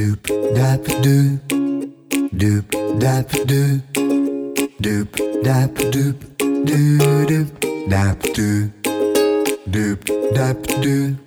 [0.00, 0.24] Doop
[0.56, 1.36] dap doop
[2.32, 2.64] doop
[2.98, 3.80] dap doop
[4.80, 5.08] doop
[5.44, 6.16] dap doop
[6.64, 7.48] doo doop
[7.86, 8.70] dap doop
[9.68, 9.98] doop
[10.32, 11.20] dap doop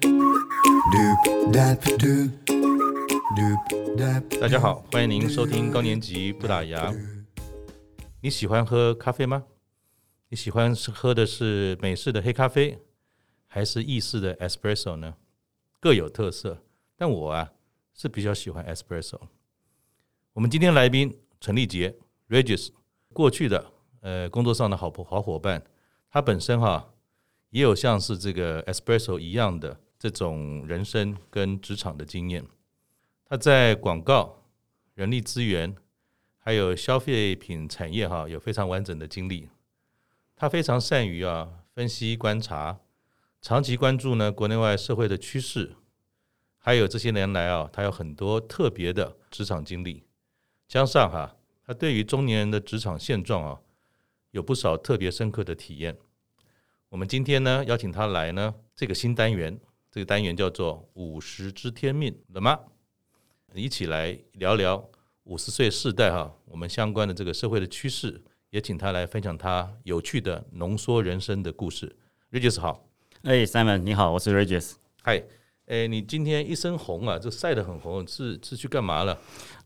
[0.89, 1.19] doop
[1.53, 2.31] dap doop
[3.37, 3.59] doop
[3.95, 6.97] dap 大家好，欢迎您收听高年级不打烊。
[8.21, 9.43] 你喜欢喝咖啡吗？
[10.29, 12.79] 你喜欢是喝的是美式的黑咖啡，
[13.45, 15.13] 还是意式的 espresso 呢？
[15.79, 16.57] 各有特色，
[16.97, 17.51] 但我啊
[17.93, 19.19] 是比较喜欢 espresso。
[20.33, 21.95] 我们今天来宾陈立杰
[22.29, 22.69] Regis，
[23.13, 25.63] 过去的呃工作上的好朋好伙伴，
[26.09, 26.93] 他本身哈
[27.49, 32.45] 也有像是这个 espresso 一样的这种人生跟职场的经验。
[33.25, 34.43] 他在广告、
[34.95, 35.75] 人力资源
[36.37, 39.49] 还有消费品产业哈有非常完整的经历。
[40.35, 42.79] 他非常善于啊分析观察。
[43.41, 45.75] 长期关注呢国内外社会的趋势，
[46.65, 50.05] 还有这些年来啊，他有很多特别的职场经历，
[50.65, 51.35] 加上哈，
[51.65, 53.59] 他对于中年人的职场现状啊，
[54.31, 55.97] 有不少特别深刻的体验。
[56.87, 59.59] 我们今天呢邀请他来呢，这个新单元，
[59.91, 62.57] 这个单元叫做“五十知天命”了吗？
[63.53, 64.89] 一起来聊聊
[65.25, 71.93] 五十岁世代哈，我们相关的这个社会的趋势，也请他来分享他有趣的浓缩人生的故事。
[72.31, 72.87] Regis 好。
[73.23, 74.75] 哎，Simon，你好，我是 Regis。
[75.01, 75.21] 嗨，
[75.67, 79.17] 哎，你今天一身红啊，就晒得很红，是是去干嘛了？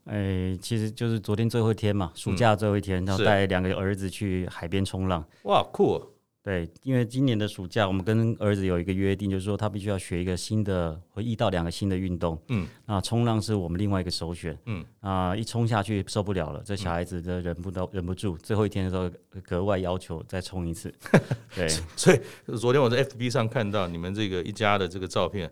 [0.06, 5.26] 哎，其实就是昨天最后一天嘛，暑假最后一天，嗯、然后带两个儿子去海边冲浪。
[5.44, 6.08] 哇，酷、哦！
[6.44, 12.42] 对，因为今年的暑假，我们跟儿子有一个约定，就是说他必须要学一个新的或一到两个新的运动。
[12.48, 14.58] 嗯，啊，冲浪是我们另外一个首选。
[14.66, 19.12] 嗯，啊，一冲下去受不了了，这小孩子都忍不到，忍不住，最后一天的时候
[19.44, 20.94] 格外要求再冲一次。
[21.54, 22.20] 对，所以
[22.58, 25.52] 昨天我在 FB 上看到你们这个一家的这个照片，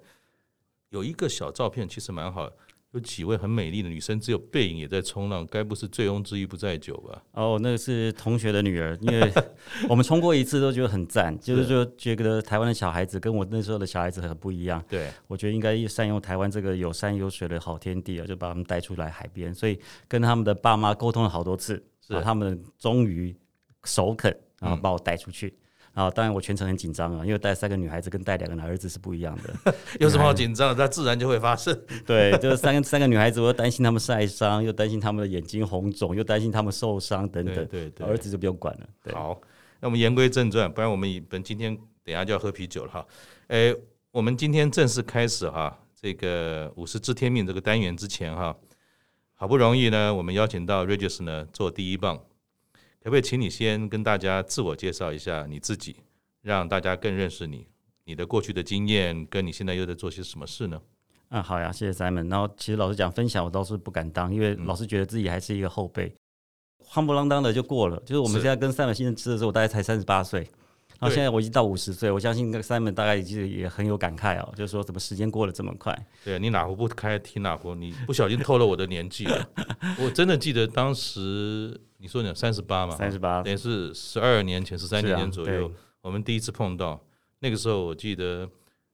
[0.89, 2.49] 有一个小照片，其实蛮好。
[2.91, 7.21] 有几位很美丽的女生，只有背影也在冲浪，该不是醉翁之意不在酒吧？
[7.33, 9.29] 哦，那个是同学的女儿，因为
[9.89, 14.81] 我们冲过一次都觉得很赞，就是说觉得台湾的小孩子跟我那时候的小孩子很不一样。
[14.87, 23.35] 对，我觉得应该善用台湾这个有山有水的好天地啊，就把他们带出来海边，所以跟他们的爸妈沟通了好多次，是他们终于
[23.83, 25.47] 首肯，然后把我带出去。
[25.47, 25.64] 嗯
[25.95, 29.73] 啊，当然我全程很紧张啊，因为带三个女孩子跟带两个男儿子是不一样的。
[29.97, 30.75] 有什么好紧张的？
[30.75, 31.73] 它自然就会发生。
[32.05, 37.55] 对，就是三个三个女孩子，我又担心他们晒伤，又担心他们的眼睛红肿，又担心他们受伤等等。
[37.55, 38.87] 对对对，儿子就不用管了。
[39.01, 39.13] 对。
[39.13, 39.39] 好，
[39.79, 41.73] 那我们言归正传，不然我们本今天
[42.03, 43.07] 等一下就要喝啤酒了哈。
[43.47, 43.73] 哎，
[44.11, 48.53] 我们今天正式开始哈，这个五十知天命这个单元之前哈，
[49.33, 52.19] 好不容易呢，我们邀请到 Regis 呢做第一棒。
[53.05, 55.95] 可不可以请你先跟大家自我介绍一下你自己，
[56.41, 57.67] 让大家更认识你，
[58.03, 60.81] 你的过去的经验，跟你现在又在做些什么事呢？
[61.29, 62.27] 嗯，好呀，谢谢 Simon。
[62.31, 66.11] 然后其实老实讲，分享我倒是不敢当，因为老是觉得自己还是一个后辈，
[66.83, 68.01] 夯不啷当的就过了。
[68.07, 70.39] 就是我们现在跟 Simon 先生吃的时候，我大概才三十八岁。
[70.97, 75.95] 然后现在我已经到五十岁，我相信那个 Simon 大概已经也很有感慨哦，就是说怎么时间过得这么快？
[76.23, 79.47] 对，你哪壶不开提哪壶，你不小心透了我的年纪了。
[80.01, 85.71] 我真的记得当时你说你三十八嘛，三十八，等于是十二年前，十三年左右，
[86.01, 87.03] 我们第一次碰到。
[87.39, 88.47] 那个时候我记得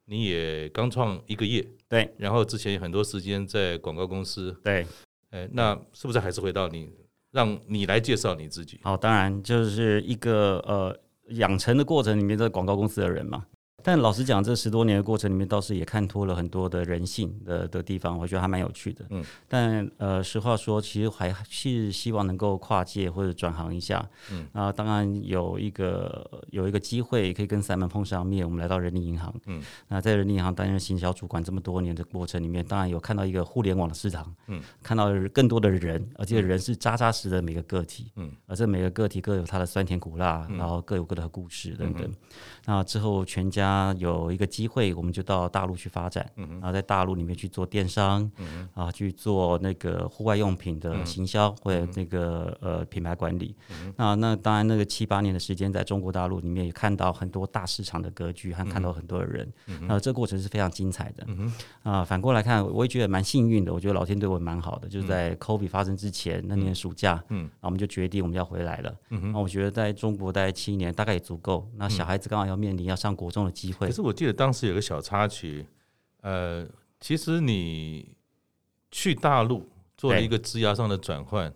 [0.06, 4.88] 你也刚创一个业，对，然后之前有很多时间在广告公司，对，
[5.32, 6.90] 哎，那是不是还是回到你，
[7.32, 8.80] 让你来介绍你自己？
[8.82, 10.98] 好，当然就是一个呃。
[11.36, 13.46] 养成的过程里面，在广告公司的人嘛。
[13.84, 19.06] 但老实讲，这十多年的过程里面，倒是也看脱了很多的人性的的地方，我觉得还蛮有趣的。
[19.10, 24.08] 嗯，但呃，实话说，其实还是希望能够跨界或者转行一下。
[24.32, 29.34] 嗯，啊，当然有一个有一个机会可以跟 Simon 碰上面，我们来到人力银行。
[29.48, 34.32] 嗯，那在人力银行担任行销主管这么多年的过程里面，当然有看到一个互联网的市场。
[34.48, 38.12] 嗯，看到更多的人，而且人是扎扎实的每个个体。
[38.16, 42.08] 嗯，而这每个个体各有它的酸甜苦辣，然后各有各的故事等等。
[42.66, 43.71] 那之后全家。
[43.72, 48.30] 啊，有一个机会，我们就到大陆去发展，然后在大陆里面去做电商，
[48.74, 53.56] 啊，去做那个户外用品的行销或者那个呃品牌管理。
[53.96, 59.50] 那那当然，那个七八年的时间，在中国大陆里面也看到很多大市场的格局，还看到很多的人，
[59.88, 61.26] 那这个过程是非常精彩的。
[61.84, 63.74] 啊，反过来看，我也觉得蛮幸运的。
[63.74, 68.94] 我觉得老天对我蛮好的，就是在 COVID 发生之前那年暑假，嗯，那我们就决定我们要回来了。
[69.32, 71.66] 那我觉得在中国待七年大概也足够。
[71.78, 73.61] 那小孩子刚好要面临要上国中的。
[73.62, 73.88] 机会。
[73.88, 75.66] 可是我记得当时有个小插曲，
[76.22, 76.68] 呃，
[77.00, 78.08] 其实你
[78.90, 81.54] 去大陆做了一个枝涯上的转换，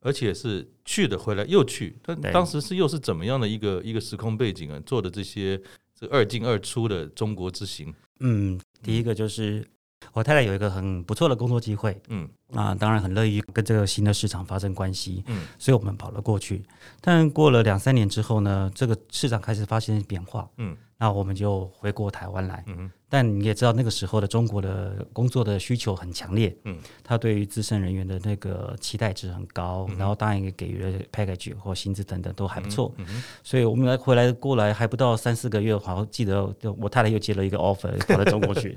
[0.00, 4.80] 而且是去的回来又去，但当时是又是怎么样的一个一个时空背景啊？
[4.84, 5.60] 做的这些
[5.94, 7.94] 这二进二出的中国之行。
[8.20, 9.64] 嗯，第一个就是
[10.12, 16.64] 我太太有一个很不错的工作机会，嗯，啊，当然很乐意跟这个新的市场发生关系，嗯，所以我们跑了过去。
[17.00, 38.76] 但过了两三年之后呢，这个市场开始发生变化，嗯，那我们就回过台湾来，嗯，但你也知道那个时候的中国的工作的需求很强烈，嗯，他对于资深人员的那个期待值很高，嗯、然后当然也给予了 package 或薪资等等都还不错，嗯，嗯，所以我们来回来过来还不到三四个月，好像记得我太太又接了一个 offer 跑到中国去。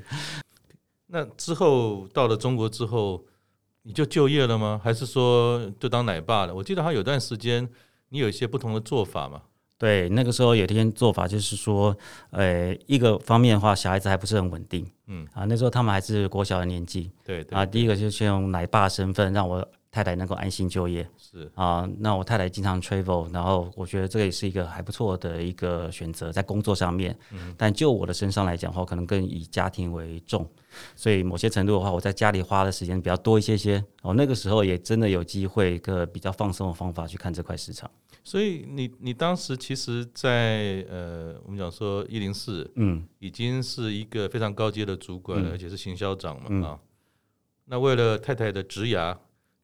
[1.14, 3.26] 那之后到了中国之后，
[3.82, 4.80] 你就就业了吗？
[4.84, 6.54] 还是说就当奶爸了？
[6.54, 7.68] 我记得他有段时间
[8.10, 9.42] 你有一些不同的做法嘛。
[9.82, 11.98] 对，那个时候有一天做法就是说，
[12.30, 19.68] 呃，一个方面的话，小孩子还不是很稳定，嗯啊，那时候他们还是国小的年纪，对，对啊，第一个就是先用奶爸身份让我。
[19.92, 27.14] 太太能够安心就业是啊，那我太太经常 travel，然后我觉得这个也是一个还不错的一个选择在工作上面。
[27.32, 30.50] 嗯，但就我的身上来讲的话，可能更以家庭为重，
[30.96, 33.84] 所以某些程度的话，我在家里花的时间比较多一些些。
[34.02, 37.92] 哦，那个时候也真的有机会一个比较放松的方法去看这块市场。
[38.24, 46.80] 所以你你当时其实在，在呃，我们讲说一零四，嗯，已经是一个非常高阶的主管，嗯，而且是行销长嘛，嗯，啊，
[47.66, 49.18] 那为了太太的职涯。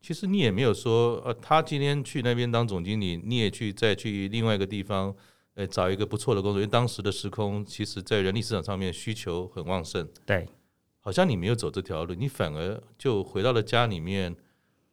[0.07, 5.13] 其实你也没有说，呃，他今天去那边当总经理，你也去再去另外一个地方，
[5.55, 6.61] 呃，找一个不错的工作。
[6.61, 10.07] 因为当时的时空，其实在人力市场上面需求很旺盛。
[10.25, 10.47] 对，
[11.01, 14.33] 好像你没有走这条路，你反而就回到了家里面，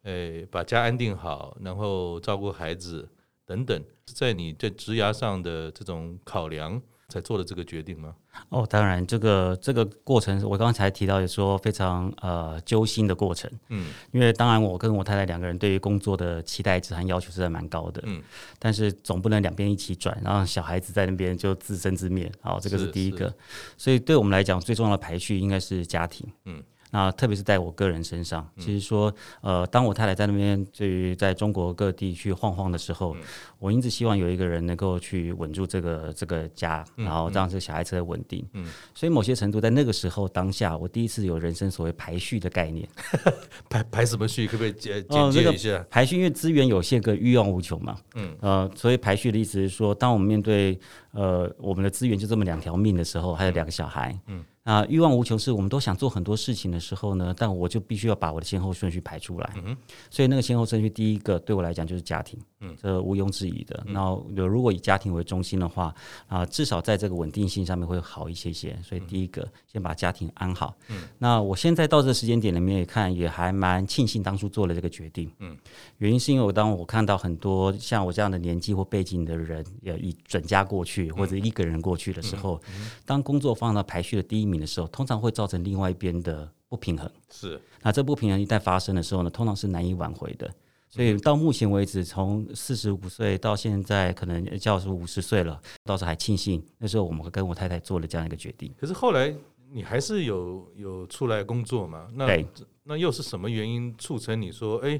[0.01, 3.07] 呃，把家安定好，然后照顾孩子
[3.45, 6.81] 等等，在你在职涯上的这种考量。
[7.07, 8.15] 才做了这个决定吗？
[8.49, 13.51] 哦，当然，这个这个过程我刚才提到，也说非常呃揪心的过程。
[13.69, 18.01] 嗯，因为当然我跟我太太两个人对于工作的期待值和要求是在蛮高的。
[18.05, 18.21] 嗯，
[18.59, 22.31] 但是总不能两边一起转，然后小孩子在那边就自生自灭。
[22.41, 23.33] 好，这个是第一个。
[23.77, 26.27] 所以对我们来讲，最重要的排序应该是家庭。
[26.45, 26.63] 嗯。
[26.95, 33.13] 啊，特别是在我个人身上，其实说，呃，当我太太在那边，对于在中国各地去晃晃的时候，
[33.59, 38.47] 我一直希望有一个人能够去稳住这个这个家，然后让这个小孩子稳定。
[38.53, 42.87] 嗯，所以某些程度，在那个时候当下，我第一次有人生所谓排序的概念。
[43.69, 44.47] 排排什么序？
[44.47, 45.85] 可不可以简简介一下？
[45.89, 47.97] 排序，因为资源有限，跟欲望无穷嘛。
[48.13, 50.79] 嗯，呃，所以排序的意思是说，当我们面对
[51.11, 54.17] 呃我们的资源就这么两条命的时候，还有两个小孩。
[54.27, 54.45] 嗯。
[54.65, 59.53] 啊，欲望无穷，是我们都想做很多事情的时候呢，但我就必须要把我的先后顺序排出来。
[59.63, 59.77] 嗯，
[60.09, 63.83] 所以那个先后顺序，第一个对我来讲就是家庭，嗯，这毋庸置疑的。
[63.87, 65.93] 那如果以家庭为中心的话，
[66.27, 68.77] 啊，至少在这个稳定性上面会好一些些。
[68.83, 70.73] 所以第一个，先把家庭安好。
[70.89, 75.31] 嗯，那我现在到这个时间点里面也看，也还蛮庆幸当初做了这个决定。
[75.39, 75.55] 嗯，
[75.99, 82.59] 原因是因为我当我看到很多像我这样的年纪或背景的人，要以准家过去或者一个人过去的时候，
[83.05, 87.09] 当工作放到排序的第一名的时候，通常会造成另外一边的不平衡。
[87.29, 90.51] 是，那这不平衡一旦发生的时候呢，通常是难以挽回的。
[90.95, 98.73] 所以到目前为止，从四十五岁到现在，可能叫是五十岁了，倒是还庆幸那时候我们跟我太太做了这样一个决定。
[98.79, 99.35] 可是后来
[99.69, 102.07] 你还是有有出来工作嘛？
[102.13, 102.41] 那
[102.83, 104.97] 那又是什么原因促成你说，哎，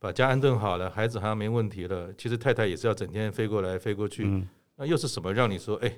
[0.00, 2.12] 把家安顿好了，孩子好像没问题了？
[2.18, 4.24] 其实太太也是要整天飞过来飞过去。
[4.26, 5.96] 嗯，那又是什么让你说，哎？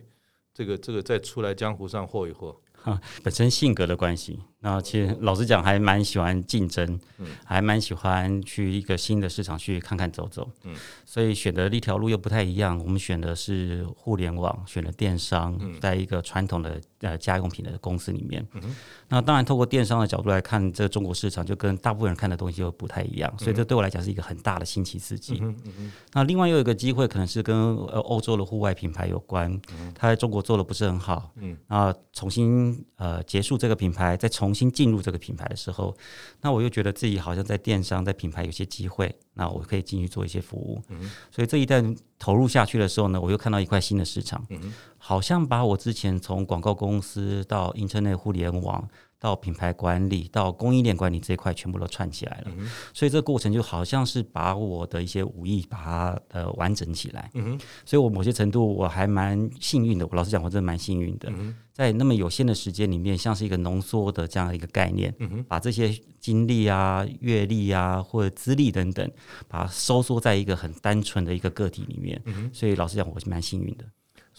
[0.52, 4.40] 这个这个再出来江湖上霍一霍，哈， 本身性格的关系。
[4.62, 10.74] 那其实老实讲，还蛮喜欢竞争，嗯，还蛮喜欢去一个新的市场去看看走走，嗯，
[11.06, 12.78] 所以选的一条路又不太一样。
[12.78, 18.46] 我们选的是互联网，选了电商，在一个传统的呃家用品的公司里面。
[18.52, 18.76] 嗯，
[19.08, 25.38] 那当然，透过电商的角度来看，这个中国市场就跟大部分人看的东西又不太一样，所以这对我来讲是一个很大的新奇刺激。
[25.40, 27.56] 嗯嗯，那另外又有一个机会，可能是跟
[27.86, 29.58] 呃欧洲的户外品牌有关，
[29.94, 34.49] 他在中国做的不是很好，嗯，啊，重新呃结束这个品牌，再重。
[34.50, 35.96] 重新进入这个品牌的时候，
[36.40, 40.82] 那我又觉得自己好像在电商、在品牌有些机会，那我可以进去做一些服务。
[40.88, 48.88] 嗯，所以这一旦投入下去的时候呢，我又看到一块新的市场，嗯，好像把我之前从广告公司到 Internet 互联网。
[49.20, 52.46] 到品牌管理，到供应链管理这一块，全部都串起来了。
[52.56, 57.30] 嗯、所以这个过程就好像是把我的一些武艺把它呃完整起来。
[57.34, 60.06] 嗯、所以我某些程度我还蛮幸运的。
[60.06, 69.06] 我老实讲，我真的蛮幸运的，嗯，在那么有限的时间里面，像是一个浓缩的这样一个概念，嗯，把这些经历啊、阅历啊或者资历等等，
[69.46, 72.18] 把它收缩在一个很单纯的一个个体里面。
[72.24, 73.84] 嗯、所以老实讲，我是蛮幸运的。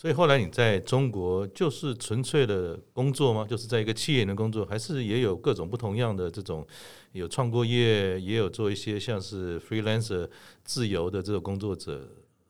[0.01, 3.46] 所以后来你在中国就是纯粹的工作吗？
[3.48, 6.65] 就是在一个企业里面工作，还是也有各种不同样的这种，
[7.12, 10.27] 有创过业，也有做一些像是 freelancer
[10.63, 12.01] 自由的这种工作者，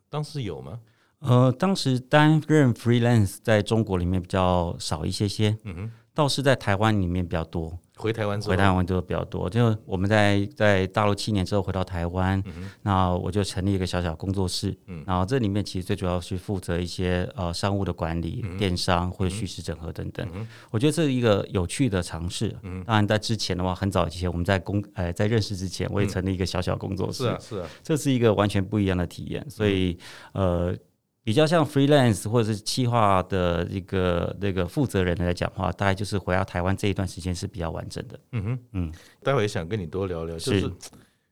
[0.10, 0.80] 当时有吗？
[1.20, 7.78] 呃，当时担任 freelance 在中国里面比较少一些些，嗯哼，倒是在台湾里面比较多。
[8.02, 9.50] 回台湾之后，回台湾就比较多。
[9.50, 14.76] 就我们在在大陆七年之后回到台湾，嗯、那我就成立一个小小工作室。
[14.88, 20.28] 嗯，然后这里面其实最主要是负责一些呃商务的管理、嗯、电商或者叙事整合等等。
[20.34, 22.56] 嗯、我觉得这是一个有趣的尝试。
[22.64, 27.24] 嗯，当然在之前的话，很早以前我们在公呃在认识之前，我也成立一个小小工作室。
[27.24, 29.48] 嗯、是啊，是啊，这是一个完全不一样的体验。
[29.50, 29.98] 所以、
[30.34, 30.78] 嗯、呃。
[31.24, 38.20] 比较像 freelance 或者是企划的一个那个负责人来讲话，大概就是回到台湾这一段时间是比较完整的。
[38.32, 40.74] 嗯哼，嗯，待会也想跟你多聊聊，就是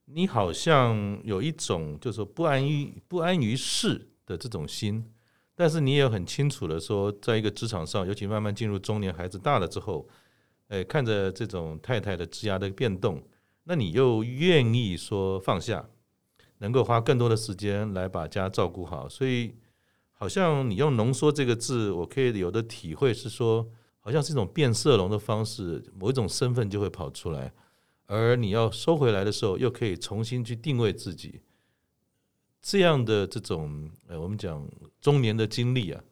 [0.05, 5.03] 你好像有一种就是说不安于不安于世的这种心，
[5.55, 10.07] 但是你也很清楚的说，在一个职场上，尤其慢慢进入中年，孩子大了之后，
[10.67, 13.23] 哎，看着这种太太的职涯的变动，
[13.63, 15.89] 那你又愿意说放下，
[16.59, 19.55] 能够花更多的时间来把家照顾好，所以。
[20.21, 23.65] 好像你用“浓缩”这个字，我可以有的体会是说，
[24.01, 27.53] 好像是一种变色龙的方式，某一种身份就会跑出来，
[28.05, 31.39] 而你要收回来的时候，又可以重新去定位自己。
[32.61, 36.03] 这样的这种，呃，我们讲中年的经历啊，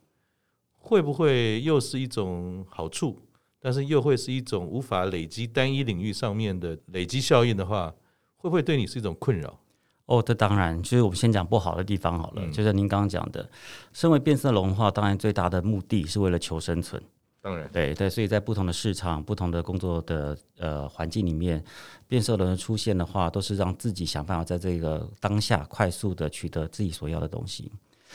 [0.78, 3.20] 会不会又是一种好处？
[3.60, 7.94] 但是又会是一种无法累积单一领域上面的累积效应的话，
[8.38, 9.60] 会不会对你是一种困扰？
[10.08, 12.42] 哦，这当然，就是我们先讲不好的地方好了。
[12.44, 13.48] 嗯、就像您刚刚讲的，
[13.94, 17.02] 身为变色龙的话，当然最大的目的是为了求生存。
[17.42, 21.64] 当然，对对，所以在不同的市场、不同的工作的呃环境里面，
[22.08, 27.72] 变色龙的出现的话，都是让自己想办法在这个当下快速的取得自己所要的东西。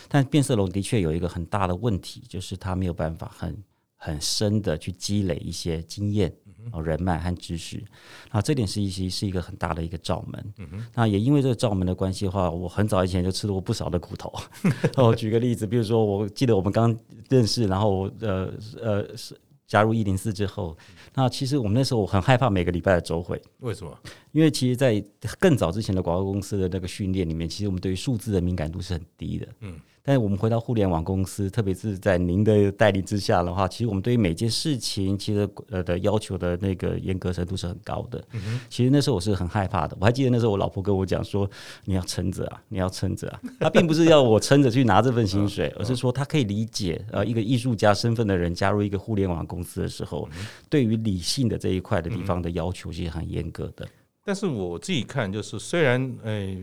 [0.08, 3.62] 但变色龙的确有一个很大的问题，就是它没有办法很
[3.96, 6.34] 很深的去积累一些经验。
[6.70, 7.82] 哦，人脉和知识，
[8.30, 10.54] 那这点是一些是一个很大的一个罩门。
[10.58, 14.32] 嗯哼，那也因为这个罩门的关系的话，我很早以前就吃了过不少的苦头。
[14.96, 16.96] 我举个例子，比如说，我记得我们刚
[17.28, 20.76] 认识，然后呃呃是加入一零四之后，
[21.14, 23.40] 那其实我们那时候我很害怕每个礼拜的周会。
[23.60, 23.98] 为什么？
[24.32, 25.02] 因为其实，在
[25.38, 29.48] 更早之前的广告公司的那个训练里面，其实我们对于数字的敏感度是很低的。
[29.60, 29.80] 嗯。
[30.04, 38.20] 但是我们回到互联网公司，特别是在您的带领之下的话，其实我们对于每件事情，其实呃的要求的那个严格程度是很高的。
[38.32, 39.96] 嗯、其实那时候我是很害怕的。
[40.00, 41.48] 我还记得那时候我老婆跟我讲说
[41.86, 53.86] ：“你要撑着啊， 你要撑着啊。”她并不是要我撑着去拿这份薪水，而是说她可以理解呃一个艺术家身份的人加入一个互联网公司的时候，嗯、对于理性的这一块的地方的要求其实很严格的。
[54.24, 56.56] 但是我自己看，就是虽然哎。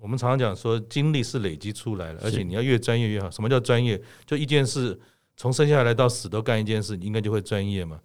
[0.00, 3.30] 我们常常讲说，经历是累积出来的，而且你要越专业越好。
[3.30, 4.00] 什么叫专业？
[4.24, 4.98] 就一件事，
[5.36, 8.00] 从生下来到死都干一件事，你应该就会专业嘛。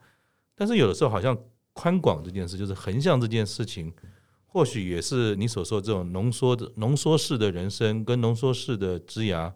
[0.56, 1.38] 但是有的时候，好像
[1.72, 3.94] 宽广这件事，就是横向这件事情，
[4.46, 9.54] 或许也是你所说这种浓缩的浓缩式的人生跟浓缩式的枝芽，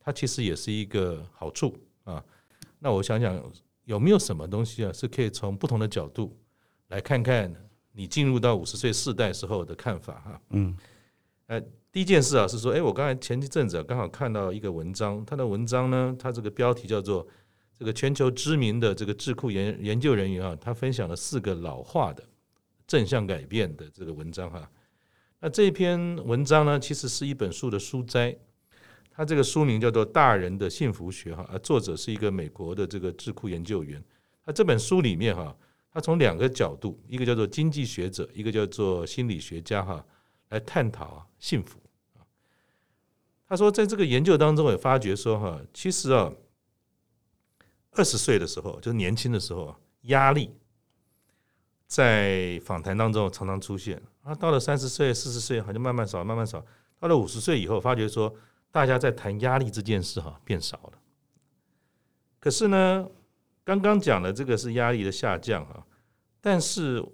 [0.00, 2.24] 它其实也是一个好处啊。
[2.78, 3.38] 那我想想，
[3.84, 6.34] 有没有什么东西啊，是可以从不同的角度
[6.88, 7.54] 来看看
[7.92, 10.40] 你进入到五十岁世代时候的看法哈？
[10.52, 10.74] 嗯，
[11.48, 11.62] 呃。
[11.92, 17.28] 第一件事啊，是说，哎，我刚才前一阵子刚好看到一个文章，他的文章呢，他这个标题叫做
[17.78, 22.24] “这个全球知名的这个智库研研究人员啊，他分享了四个老化的
[22.86, 24.66] 正向改变的这个文章哈。
[25.40, 28.34] 那这篇文章呢，其实是一本书的书摘，
[29.10, 34.02] 它这个书名叫做《大人的幸福学》哈，而作者是一个美国的这个智库研究员。
[34.46, 35.54] 那这本书里面哈，
[35.92, 40.02] 他从两个角度，一个叫做经济学者，一个叫做心理学家哈，
[40.48, 41.81] 来探讨幸福。
[43.46, 46.32] 他说，在这个研究当中也发觉说，哈，其实啊，
[47.90, 50.50] 二十岁的时候，就年轻的时候啊，压力
[51.86, 54.34] 在访谈当中常常出现啊。
[54.34, 56.64] 到了三十岁、四十岁，好像慢慢少，慢慢少。
[56.98, 58.34] 到了五十岁以后，发觉说，
[58.70, 60.92] 大家在谈压力这件事，哈，变少了。
[62.40, 63.06] 可是呢，
[63.64, 65.86] 刚刚讲的这个是压力的下降，哈，
[66.40, 67.04] 但是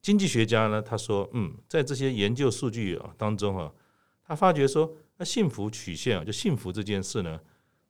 [0.00, 3.74] 经济学家呢，他说，嗯，在这些研究数据啊当中，哈，
[4.24, 4.90] 他发觉说。
[5.22, 7.38] 那幸福曲线啊，就幸福这件事呢，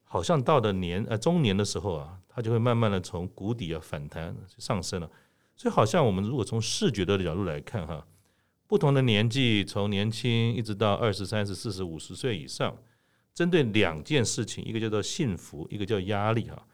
[0.04, 5.10] 好像到了年呃中年的时候啊，它就会慢慢的从谷底啊反弹上升了。
[5.56, 8.06] 所以好像我们如果从视觉的角度来看哈，
[8.66, 12.76] 不同的年纪，从年轻一直到二十三十四十五十岁以上，
[13.32, 16.66] 针对两件事情，一个叫做幸福，一个叫压力哈，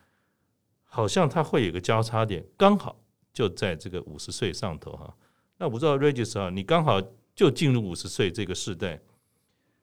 [0.82, 3.00] 好像它会有个交叉点，刚好
[3.32, 5.16] 就在这个五十岁上头哈。
[5.58, 7.00] 那我不知道 Regis 啊，你刚好
[7.36, 9.00] 就进入五十岁这个世代。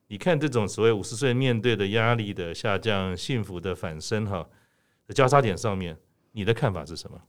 [0.08, 4.46] 你看这种所谓五十岁面对的压力的下降、幸福的反升，哈，
[5.06, 5.96] 的交叉点上面，
[6.32, 7.20] 你的看法是什么？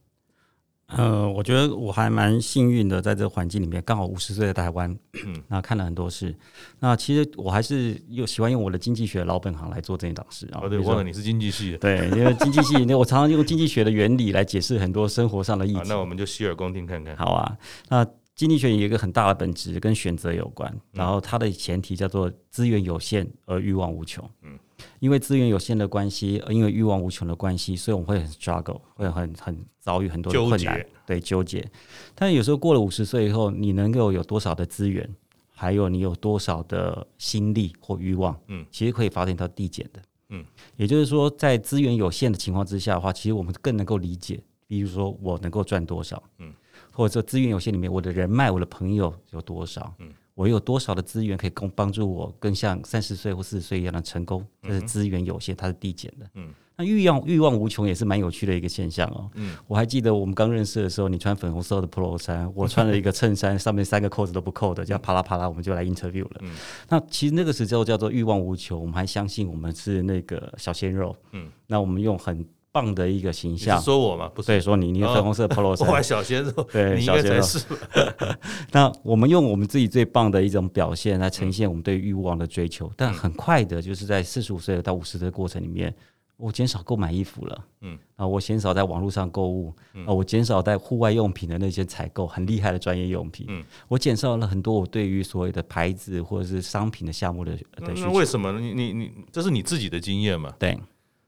[0.95, 4.89] 呃，我觉得我还蛮幸运的，在这个环境里面，刚好五十岁的台湾，
[5.25, 6.33] 嗯， 那看了很多事。
[6.79, 10.61] 那其实我还是又喜欢用我的经济学老本行来做这一档事啊。
[10.63, 15.81] 哦，对，忘了你是经济系的，对， 因为经济系，那我常常用经济学的原理来解释很多生活上的议题。
[15.87, 17.17] 那我们就洗耳恭听看看。
[17.17, 17.57] 好啊，
[17.89, 24.23] 那经济学有一个很大的本质跟选择有关，然后它的前提叫做资源有限而欲望无穷。
[24.43, 24.57] 嗯。
[24.99, 31.67] 因为资源有限的关系，因为欲望无穷的关系，所以我们会很 struggle，会很很遭遇很多的困难，对纠结。
[32.13, 35.09] 但有时候过了五十岁以后，你能够有多少的资源，
[35.49, 40.45] 还有你有多少的心力或欲望，嗯，其实可以发展到递减的，嗯。
[40.75, 46.53] 也就是说，在资源有限的情况之下的话，其实我们更能够理解，比如说我能够赚多少，嗯，
[46.97, 50.11] 或者说资源有限里面，我的人脉、我的朋友有多少，嗯。
[50.33, 54.45] 我有多少的资源可以供帮助我更像三十岁或四十岁一样的成功？
[54.61, 56.29] 这是资源有限，它是递减的。
[56.35, 59.31] 嗯，那欲望欲望无穷也是蛮有趣的一个现象哦。
[59.33, 66.41] 嗯，我还记得我们刚认识的时候，你穿粉红色的 Polo 衫，我穿了一个衬衫，上面三个扣子都不扣的，叫啪啦啪啦，我们就来 interview 了。
[66.41, 66.55] 嗯，
[66.87, 71.15] 那其实那个时候叫做欲望无穷，我们还相信我们是那个小鲜肉。
[71.31, 72.45] 嗯，那我们用很。
[72.77, 74.29] 棒的一个形象，说我吗？
[74.35, 77.77] 不是，对，说你，你粉红色 Polo 衫，我还小鲜肉，对，小鲜肉。
[78.71, 85.91] 那我们用我们自己最棒的一种表现来呈现我们对欲望的追求，但很快的，就是在四十五岁到五十岁的过程里面，
[86.35, 89.73] 我减少购买衣服了，嗯，啊，我减少在网络上购物，
[90.05, 98.07] 啊，我减少在户外用品的那些采购，很厉害的专业用品，嗯，我减少了很多我对于所谓的牌子或者是商品的项目的的需求。
[98.07, 98.51] 那为什么？
[98.59, 100.53] 你你你，这是你自己的经验嘛？
[100.59, 100.79] 对，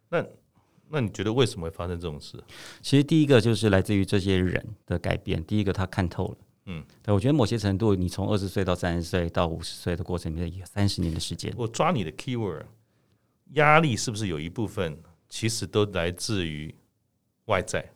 [0.09, 0.23] 那。
[0.91, 2.43] 那你觉得为什么会发生这种事？
[2.81, 5.43] 其实第一个就是来自于这些人的改变。
[5.45, 6.37] 第一个，他看透了。
[6.65, 11.53] 嗯，对，我觉得某些程度，你从二十岁到三十岁到五十岁的过程里面，有三十年的时间。
[11.55, 12.63] 我抓你的 keyword，
[13.53, 16.73] 压力是不是有一部分其实都来自于
[17.45, 17.91] 外在？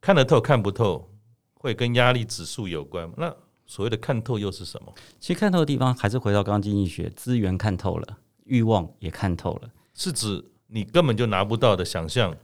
[0.00, 1.10] 看得透看不透，
[1.54, 3.10] 会跟压力指数有关。
[3.16, 3.34] 那
[3.66, 4.94] 所谓的看透又是什么？
[5.18, 10.44] 其实看透的地方还是回到刚刚经济学，资源看透了，欲望也看透了，是指。
[10.74, 12.36] 你根本就拿不到的想象，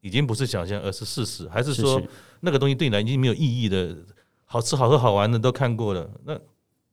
[0.00, 1.48] 已经不是想象，而是事实。
[1.48, 2.00] 还是说
[2.38, 3.96] 那个东西对你来已经没有意义的，
[4.44, 6.08] 好吃好喝好玩的都看过了？
[6.24, 6.38] 那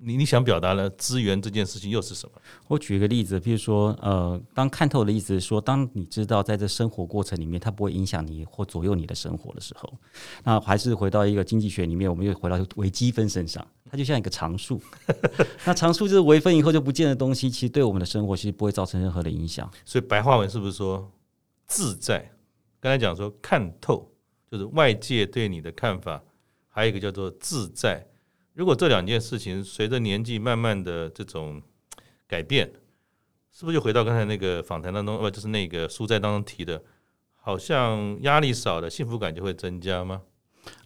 [0.03, 2.41] 你你想表达的资源这件事情又是什么？
[2.67, 9.93] 我举一个例子，譬如说，呃，当看透的意思是说，当你知道在这生活过程里面，它不会影响你或左右你的生活的时候，
[10.43, 14.81] 那还是回到一个经济学里面，我们又回到微积分身上，它就像一个常数。
[15.65, 19.69] 那常数就是微分以后就不见的东西，其实对我们的生活其实不会造成任何的影响。
[19.85, 21.11] 所以白话文是不是说
[21.67, 22.31] 自在？
[22.79, 24.11] 刚才讲说看透，
[24.49, 26.23] 就是外界对你的看法，
[26.69, 28.07] 还有一个叫做自在。
[28.53, 31.61] 如果这两件事情随着年纪慢慢的这种
[32.27, 32.71] 改变，
[33.51, 36.81] 是不是就回到刚才那个访谈当中，呃，就是那个书斋当中提的，
[37.35, 40.21] 好像压力少的，幸福感就会增加吗？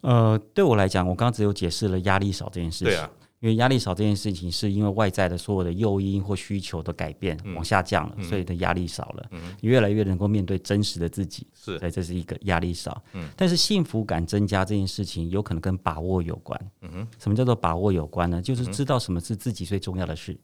[0.01, 2.87] 呃，对我来讲，我刚刚只有解释了压力少这件事情。
[2.87, 3.09] 对啊。
[3.45, 9.29] 因为压力少这件事情，是因为外在的所有的诱因或需求的改变往下降了，所以的压力少了。
[9.61, 12.99] 你越来越能够面对真实的自己，是，所以这是一个压力少。
[13.35, 16.59] 但是幸福感增加这件事情，有可能跟把握有关。
[16.81, 18.41] 嗯什么叫做把握有关呢？
[18.41, 20.35] 就是知道什么是自己最重要的事。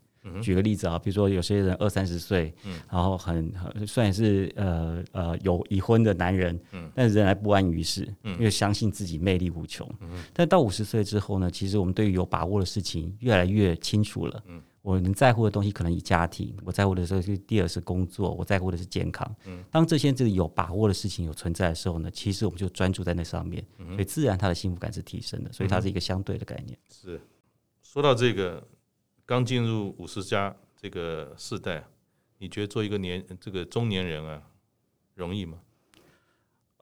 [0.41, 2.53] 举个例子啊，比如说有些人二三十岁，
[2.91, 3.51] 然后很
[3.87, 6.59] 虽然是呃呃有已婚的男人，
[6.93, 9.87] 但是仍然不安于世，因为相信自己魅力无穷。
[10.33, 14.43] 但到五十岁之后呢，其实我们对于有把握的事情越来越清楚了。
[14.83, 19.35] 我能在乎的东西可能以家庭，我在乎的是第二是工作，我在乎的是健康。
[19.69, 25.51] 当这些这个有把握的事情有存在的时候呢，其实我们就专注在那上面，所以自然他的幸福感是提升的。
[25.51, 26.77] 所以它是一个相对的概念。
[26.89, 27.21] 是
[27.81, 28.63] 说到这个。
[29.31, 31.81] 刚进入五十加这个世代，
[32.39, 34.41] 你觉得做一个年这个中年人啊，
[35.15, 35.57] 容易吗？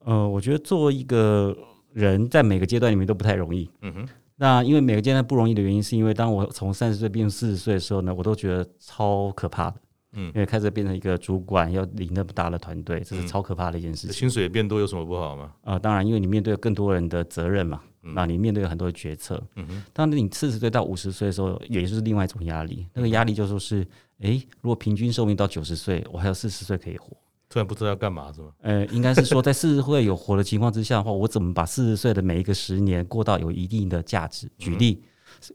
[0.04, 1.56] 呃，我觉得做一个
[1.94, 3.70] 人在每个阶段里面都不太容易。
[3.84, 4.10] 嗯哼。
[4.38, 9.80] 那因为每个阶段不容易的原因，是因为当我从三十岁变成四十岁的时候呢，我都觉得超可怕的。
[10.14, 10.32] 嗯。
[10.34, 14.12] 因为开始变成一个主管，要领那么大的团队，这是超可怕的一件事情。
[14.12, 15.54] 薪水也变多有什么不好吗？
[15.62, 17.84] 啊、呃，当然，因为你面对更多人的责任嘛。
[18.02, 22.88] 那你面对很多的决策，嗯哼，当你四十岁到五十岁的时候，也就是另外一种压力。
[22.94, 23.86] 那个压力就说是，
[24.20, 27.16] 诶，如果平均寿命到九十岁，我还有四十岁可以活，
[27.50, 28.52] 突然不知道要干嘛是吗？
[28.62, 34.50] 呃，应该是说，在四十岁有活的情况之下的话，我怎么把四十岁的每一个十年过到有一定的价值？
[34.58, 35.04] 举例。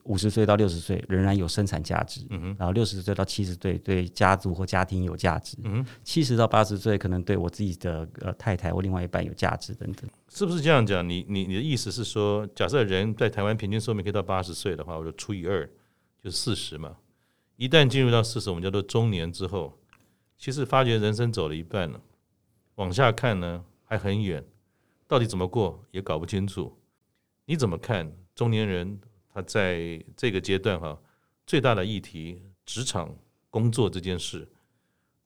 [0.04, 5.56] 五十岁到六十岁仍然有生产价值，嗯、哼然后六十岁到七十岁对家族或家庭有价值，
[6.02, 11.06] 七十、嗯、到八十岁可能对我自己的呃太太或另外一半有价值等等，是不是这样讲？
[11.08, 15.68] 你你你的意思是说，假设人在台湾平均寿命可以到八十岁的话，我就除以二，
[16.22, 16.96] 就四十嘛。
[17.56, 19.78] 一旦进入到四十，我们叫做中年之后，
[20.36, 22.00] 其实发觉人生走了一半了，
[22.76, 24.44] 往下看呢还很远。
[25.06, 26.76] 到底怎么过也搞不清楚。
[27.44, 28.98] 你怎么看中年人
[29.34, 30.96] 他在这个阶段哈
[31.44, 33.12] 最大的议题，职场
[33.50, 34.48] 工作这件事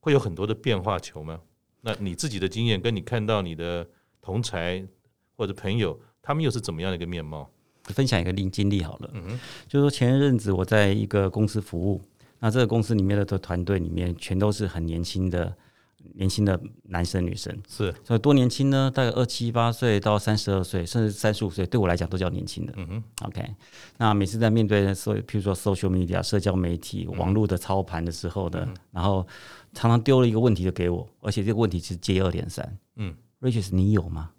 [0.01, 1.38] 会有很多的变化球吗？
[1.83, 3.87] 那你自己的经验跟你看到你的
[4.23, 4.83] 同才
[5.37, 7.49] 或者朋友，他们又是怎么样的一个面貌？
[7.85, 12.03] 分享一个经经历好了，嗯哼，就是说前一阵子我在一个公司服务，
[12.38, 15.55] 那这个公司里面的团队里面全都是很年轻的。
[16.14, 18.90] 年轻的男生女生是，所以多年轻呢？
[18.92, 22.73] 大概二七八岁到三十二岁，甚至三十五岁，对我来讲都叫年轻的。
[22.77, 23.44] 嗯哼，OK。
[23.99, 29.27] 那每次在面对所，譬如说 social media 社交媒体、网络的操盘的时候呢，嗯、然后
[29.73, 32.79] 常常丢了一个问题就给我，而且这个问题是接二连三。
[32.97, 34.31] 嗯，Riches，你有吗？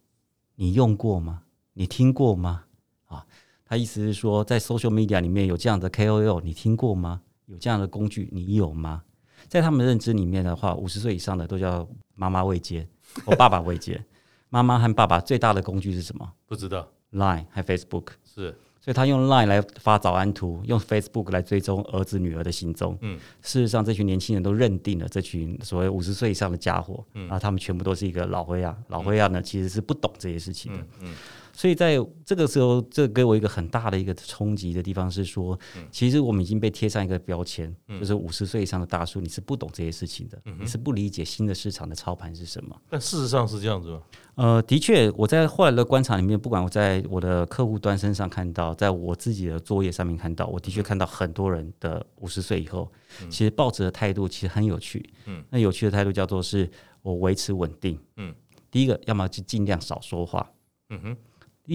[0.55, 1.43] 你用过吗？
[1.73, 2.63] 你听过吗？
[3.05, 3.25] 啊，
[3.65, 7.21] 他意思是说，在 social media 里面有这样的 KOL，你听过吗？
[7.45, 9.03] 有这样的工具，你有吗？
[9.49, 11.85] 在他们认知里面的话，五十岁以上的都叫
[12.15, 12.87] 妈妈未接，
[13.25, 14.01] 我爸爸未接。
[14.49, 16.31] 妈妈和爸爸最大的工具是什么？
[16.47, 16.87] 不知道。
[17.11, 22.97] Line 和 Facebook 是，所以他用 Line 来发早安图，用 Facebook 来追踪儿子女儿的行踪。
[23.01, 30.79] 嗯，事实上，这群年轻人都认定了这群所谓五十岁以上的家伙，嗯，然后他们全部都是一个老灰啊，老灰啊呢，其实是不懂这些事情的。
[30.79, 31.09] 嗯。
[31.09, 31.13] 嗯
[31.59, 35.59] 所以在这个时候，这给我一个很大的一个冲击的地方是说，
[35.91, 42.73] 其实我们已经被贴上一个标签，就是五十岁以上的大叔，你是不懂这些事情的，你是不理解新的市场的操盘是什么。
[42.89, 44.01] 但事实上是这样子吗？
[44.35, 52.89] 呃，的确，我在后来的观察里面，不管我在我的客户端身上看到，在我自己的作业上面看到，我的确看到很多人的五十岁以后，
[53.29, 55.09] 其实抱着的态度其实很有趣。
[55.25, 57.99] 嗯，那有趣的态度叫做是我维持稳定。
[58.15, 58.33] 嗯，
[58.71, 60.49] 第一个，要么就尽量少说话。
[60.91, 61.17] 嗯哼。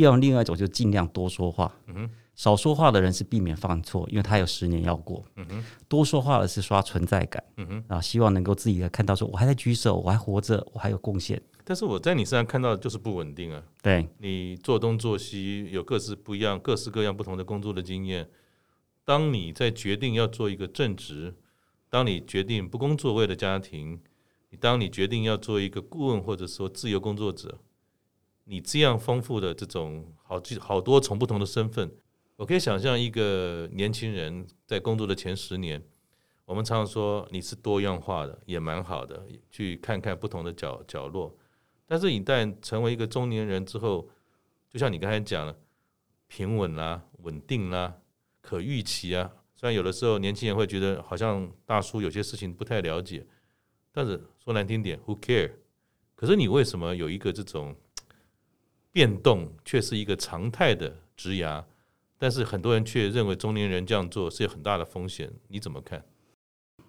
[0.00, 1.74] 要另外一种，就尽量多说话。
[1.86, 5.24] 嗯哼，少说话的人是避免犯错，因为他有十年要过。
[5.36, 7.42] 嗯哼，多说话的是刷存在感。
[7.56, 11.40] 嗯哼，然后希望能够自己来看到说，我还在举手，我还活着，我还有贡献。
[11.64, 13.62] 但是我在你身上看到的就是不稳定啊。
[13.82, 18.28] 对，你做东做西有各式不一样、各式各样不同的工作的经验。
[19.04, 21.34] 当你在决定要做一个正职，
[21.88, 24.00] 当你决定不工作为了家庭，
[24.50, 27.58] 你当你决定要做一个顾问或者说自由工作者。
[28.44, 31.90] 你这样丰富的这种好几好多重不同的身份，
[32.36, 35.82] 我可以想象一个年轻人在工作的前十年，
[36.44, 41.34] 我们常常说你是多样化的，也蛮好的，去看看不同的角角落。
[41.86, 44.10] 但是，一旦成为一个中年人之后，
[44.68, 45.56] 就像你刚才讲了，
[46.26, 47.94] 平稳啦、稳定啦、
[48.42, 49.30] 可预期啊。
[49.54, 53.26] 虽然有的时候年轻人会觉得好像大叔有些事情不太了解，
[53.90, 55.52] 但是说难听点，Who care？
[56.14, 57.74] 可是你为什么有一个这种？
[58.94, 61.64] 变动却是一个常态的职涯，
[62.16, 65.28] 但是很多人却认为中年人这样做是有很大的风险。
[65.48, 66.04] 你怎么看？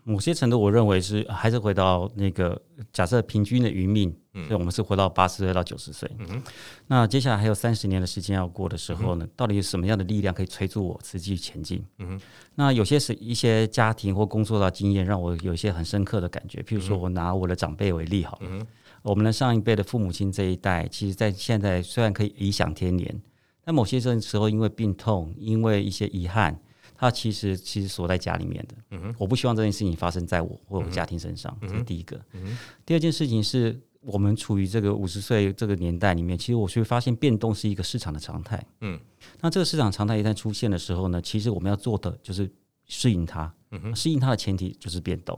[0.04, 2.62] 某些程度，我认为是还是回到那个
[2.94, 6.08] 假设平均的余命，嗯，所以我们是活到八十岁到九十岁。
[6.20, 6.44] 嗯哼，
[6.86, 11.84] 那接下来还有三十年的时间要过的时候呢，到底有什么样的力量可以催促我持续前进？
[11.98, 12.22] 嗯哼，
[12.54, 16.62] 那有些是一些家庭或工作的经验，让我有一些很深刻的感觉。
[16.62, 18.68] 譬如说，我拿我的长辈为例好了。
[19.06, 23.22] 嗯我们的上一辈的父母亲这一代，其实，在现在虽然可以颐享天年，
[23.64, 26.60] 但某些时候因为病痛，因为一些遗憾，
[26.96, 29.16] 他其实其实锁在家里面的。
[29.20, 32.20] 我不希望这件事情发生在我或我家庭身上，这是第一个。
[32.34, 32.58] 嗯。
[32.84, 38.66] 第二件事情是我们处于这个五十岁这个年代里面，其实我会发现变动是一个市场的常态。
[38.82, 39.00] 嗯，
[39.40, 42.52] 那这个市场常态一旦出现的时候呢，其实我们要做的就是
[42.88, 43.54] 适应它。
[43.70, 45.38] 嗯，适应它的前提就是变动。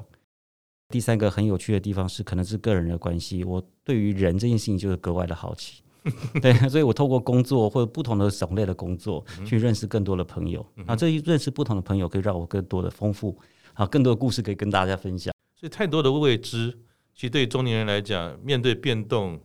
[0.90, 3.44] 第三个很有趣的地方是，可能是个人的关系。
[3.44, 5.84] 我对于人这件事情就是格外的好奇，
[6.42, 10.66] 对， 所以我透过工作或者不同的种类的工作，去认识更多的朋友。
[10.86, 13.38] 啊，这一认识不同的朋友，可以让我更多的丰富，
[13.74, 15.34] 啊，更多的故事可以跟大家分享。
[15.60, 16.72] 所以，太多的未知，
[17.14, 19.42] 其实对中年人来讲，面对变动，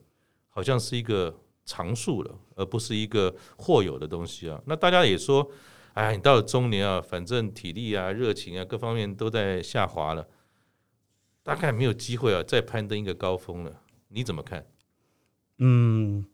[0.48, 4.61] 好像是一个常数了，而不是一个或有的东西啊。
[4.66, 5.50] 那大家也说，
[5.94, 10.24] 哎，你到了中年啊，反正体力啊、热情啊，各方面都在下滑了。
[11.42, 13.72] 大概没有机会啊，再攀登一个高峰了。
[14.09, 14.64] 你怎么看？
[15.59, 16.24] 嗯，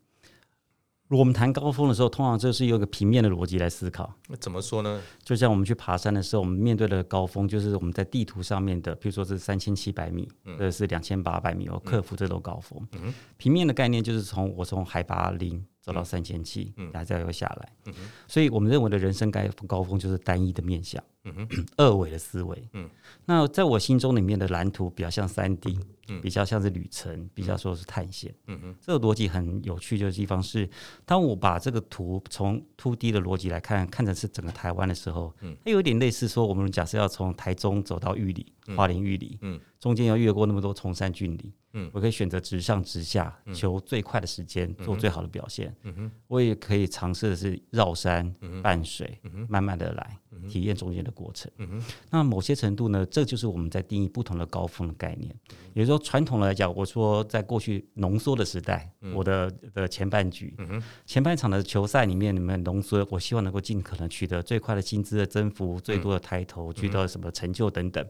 [1.07, 4.13] 如果我们谈高峰的时候，通常就是用一个平面的逻辑来思考。
[4.27, 5.01] 那怎么说呢？
[5.23, 12.87] 就像我们去爬山的时候，我们面对的高峰，就是我们在地图上面的，比如说是三千七百米，或者是两千八百米，我克服这种高峰。
[12.93, 13.13] 嗯。
[13.37, 15.65] 平面的概念就是从我从海拔零。
[15.89, 17.93] 走到三千七，然后再又下来，嗯，
[18.27, 22.87] 所以我们认为的人生该高峰就是单一的面向，嗯哼， 二维的思维，嗯，
[23.25, 30.69] 那在我心中里面的蓝图比较像三 D，嗯，比较像是旅程，比较说是探险，嗯哼，这个逻辑很有趣就是地方是，
[31.05, 41.51] 当我把这个图从 two D 的逻辑来看，看成是整个台湾的时候，嗯，它有点类似说，我们假设要从台中走到玉里，花莲玉里，嗯，中间要越过那么多崇山峻岭。
[41.79, 45.73] 嗯，我可以选择直上直下，求最快的时间，做最好的表现。
[45.83, 50.17] 嗯哼，我也可以尝试的是绕山伴水，慢慢的来
[50.49, 51.49] 体验中间的过程。
[51.57, 55.33] 嗯哼，那某些程度呢，这就是我们在定义不同的高峰的概念。
[55.73, 60.55] 也就是说，传统来讲，我说在过去浓缩的时代，我的的前半局，
[61.05, 68.05] 前半场的球赛里面，你们浓缩，我希望能够尽可能取得最快的薪资的增幅，最多的抬头，取得什么成就等等。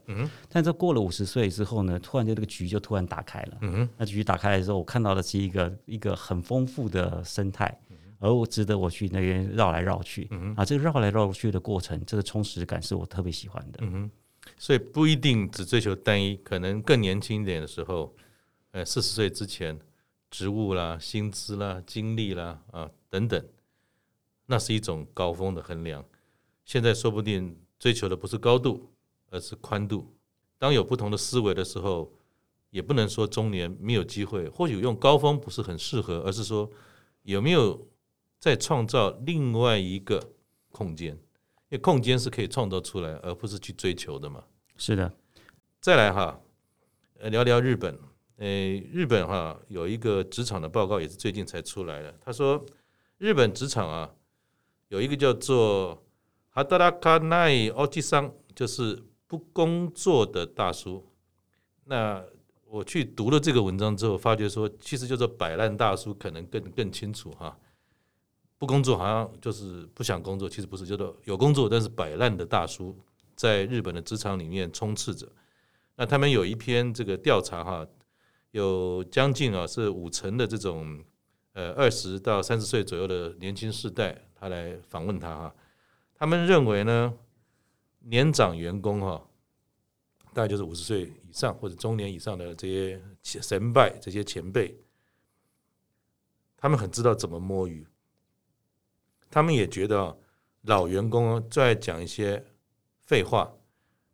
[0.48, 3.58] 但这过了五十岁之后呢，突然就这个局就突然打开了。
[3.60, 7.80] 嗯哼，那局打开来的时候，我看到的是一个一个很丰富的生态，
[8.18, 10.28] 而我值得我去那边绕来绕去。
[10.30, 13.78] 嗯哼，啊，这个绕来绕去的过程，这个充实感是我特别喜欢的。
[13.82, 14.10] 嗯哼，
[14.58, 18.14] 所以不一定只追求单一，可能更年轻一点的时候，
[18.70, 19.78] 呃，四十岁之前，
[20.30, 23.44] 职务啦、薪资啦、经历啦啊等等，
[24.46, 26.04] 那是一种高峰的衡量。
[26.64, 28.90] 现在说不定追求的不是高度，
[29.30, 30.06] 而是宽度。
[30.58, 32.10] 当有不同的思维的时候。
[32.70, 36.70] 也不能说中年没有机会，或许用高峰不是很适合，而是说
[37.22, 37.88] 有没有
[38.38, 40.32] 在创造另外一个
[40.70, 41.12] 空间？
[41.68, 44.44] 因为空间是可以创造出来，而不是去追求的嘛。
[44.76, 45.12] 是的，
[45.80, 46.40] 再来哈，
[47.18, 47.98] 呃聊聊日本。
[48.38, 52.18] 诶，日本哈有一个职场的报告，也是最近才出来的。
[52.22, 52.64] 他说，
[53.18, 54.10] 日本职场啊
[54.88, 56.02] 有一个叫做
[56.48, 61.06] “哈达拉卡奈奥吉桑”，就是不工作的大叔。
[61.84, 62.24] 那
[62.70, 67.58] 我去读了这个文章之后，发觉说，其实就是摆烂大叔可能更更清楚哈。
[68.58, 72.96] 不工作好像就是不想工作，其实不是，叫做有工作但是摆烂的大叔，
[73.34, 75.26] 在日本的职场里面充斥着。
[75.96, 77.84] 那他们有一篇这个调查哈，
[78.52, 81.02] 有将近啊是五成的这种
[81.54, 85.54] 呃二十到三十岁左右的年轻世代，他来访问他哈，
[86.14, 87.12] 他们认为呢，
[88.04, 89.20] 年长员工哈。
[90.32, 94.78] 大概就是五十岁以上或者中年以上的这些先辈、这些前辈，
[96.56, 97.84] 他们很知道怎么摸鱼。
[99.28, 100.16] 他们也觉得
[100.62, 102.44] 老员工最爱讲一些
[103.00, 103.52] 废话，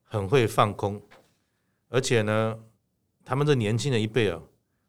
[0.05, 1.03] 很会放空，
[1.89, 2.59] 而且呢，
[3.25, 4.43] 他们这年轻的一辈啊，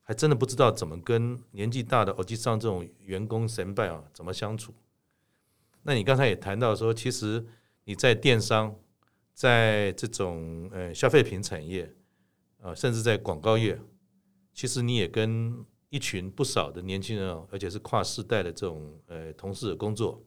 [0.03, 4.73] 还真的不知道怎么跟年纪大的欧吉桑这种员工先辈啊怎么相处。
[5.83, 7.45] 那你刚才也谈到说，其实
[7.83, 8.73] 你在电商。
[9.37, 11.93] 在这种呃消费品产业
[12.59, 13.79] 啊，甚至在广告业，
[14.51, 20.19] 其实你也跟一群不少的年轻人哦，而且是跨世代的这种呃同事的工作，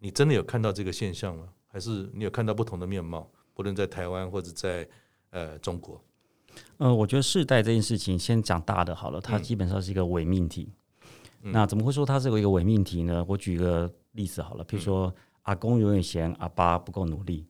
[0.00, 1.50] 你真的有看到这个现象吗？
[1.68, 3.30] 还是你有看到不同的面貌？
[3.54, 4.88] 不论在台湾或者在
[5.30, 6.02] 呃中国，
[6.78, 10.72] 呃，我觉得世代这件事情先讲大的好了，它基本上是一个伪命题。
[11.42, 13.24] 嗯、那怎么会说它是一个伪命题呢？
[13.28, 17.46] 我举个例子好了，比如说、嗯、阿公永远嫌阿爸不够努力。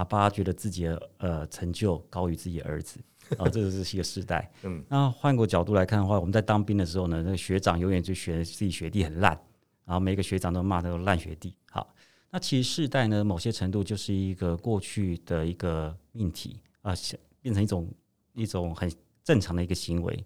[0.00, 2.98] 阿爸觉得自己的呃成就高于自己的儿子，
[3.36, 4.50] 啊，这个是一个世代。
[4.64, 9.38] 嗯，那换个角度来看的话，我们在当兵的时候呢，那个学长永远就学自己学弟很烂，
[9.84, 11.54] 然后每个学长都骂那个烂学弟。
[11.70, 11.86] 好，
[12.30, 16.94] 那其实世代呢，某些程度就是一个过去的一个命题啊，
[17.42, 17.86] 变成一种
[18.32, 18.90] 一种很
[19.22, 20.24] 正常的一个行为。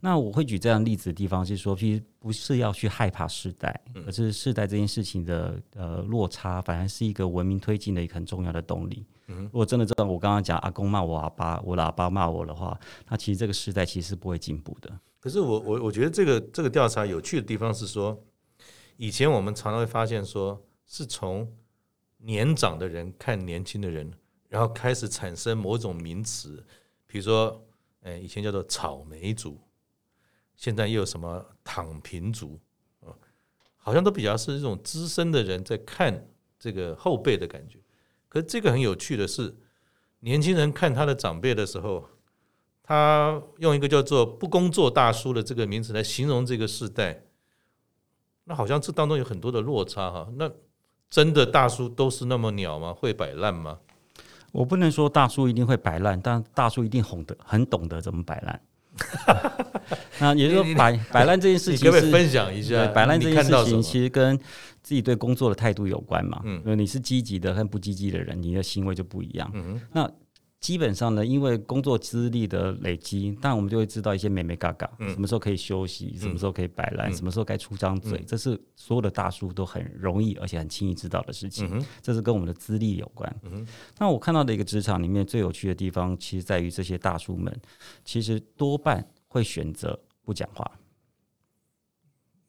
[0.00, 9.04] 那我会举这样例子的地方，是说，其实不是要去害怕世代，而是世代这件事情的呃落差，反而是一个文明推进的一个很重要的动力。
[9.26, 15.00] 如果真的这样，我刚刚讲阿公骂我阿爸，我的阿爸骂我的话，那其实这个时代其实是不会进步的。
[15.18, 18.16] 可是我我我觉得这个这个调查有趣的地方是说，
[18.96, 21.52] 以前我们常常会发现说，是从
[22.18, 24.10] 年长的人看年轻的人，
[24.48, 26.64] 然后开始产生某种名词，
[27.06, 27.64] 比如说，
[28.02, 29.58] 哎，以前叫做草莓族。
[30.58, 32.58] 现在又有什么躺平族
[33.00, 33.14] 啊？
[33.76, 37.78] 好像都比较是这种资深的人在看这个后辈的感觉。
[38.28, 39.56] 可是这个很有趣的是，
[40.18, 42.08] 年轻人看他的长辈的时候，
[42.82, 47.22] 他用一个叫做“不工作大叔”的这个名词来形容这个世代。
[48.44, 50.28] 那好像这当中有很多的落差哈。
[50.34, 50.50] 那
[51.08, 52.92] 真的大叔都是那么鸟吗？
[52.92, 53.78] 会摆烂吗？
[54.50, 58.60] 我不能说大叔一定会摆烂，但大叔一定懂得很懂得怎么摆烂。
[60.20, 62.86] 那也就是说，摆摆烂这件事情是，可不可以分享一下？
[62.88, 64.36] 摆烂这件事情其实跟
[64.82, 66.40] 自己对工作的态度有关嘛。
[66.44, 69.50] 嗯，你是积极的和不积极的人，你的行为就不一样。
[69.54, 70.10] 嗯，那。
[70.60, 81.82] 基本上呢，因为工作资历的累积，但我们就会知道一些美眉嘎嘎，什么时候可以休息，什么时候可以摆烂，什么时候该出张嘴，这是所有的大叔都很容易而且很轻易知道的事情。
[82.02, 83.34] 这是跟我们的资历有关。
[83.98, 87.56] 那我看到的一个职场里面最有趣的地方，其实在于这些大叔们，
[88.04, 90.68] 其实多半会选择不讲话。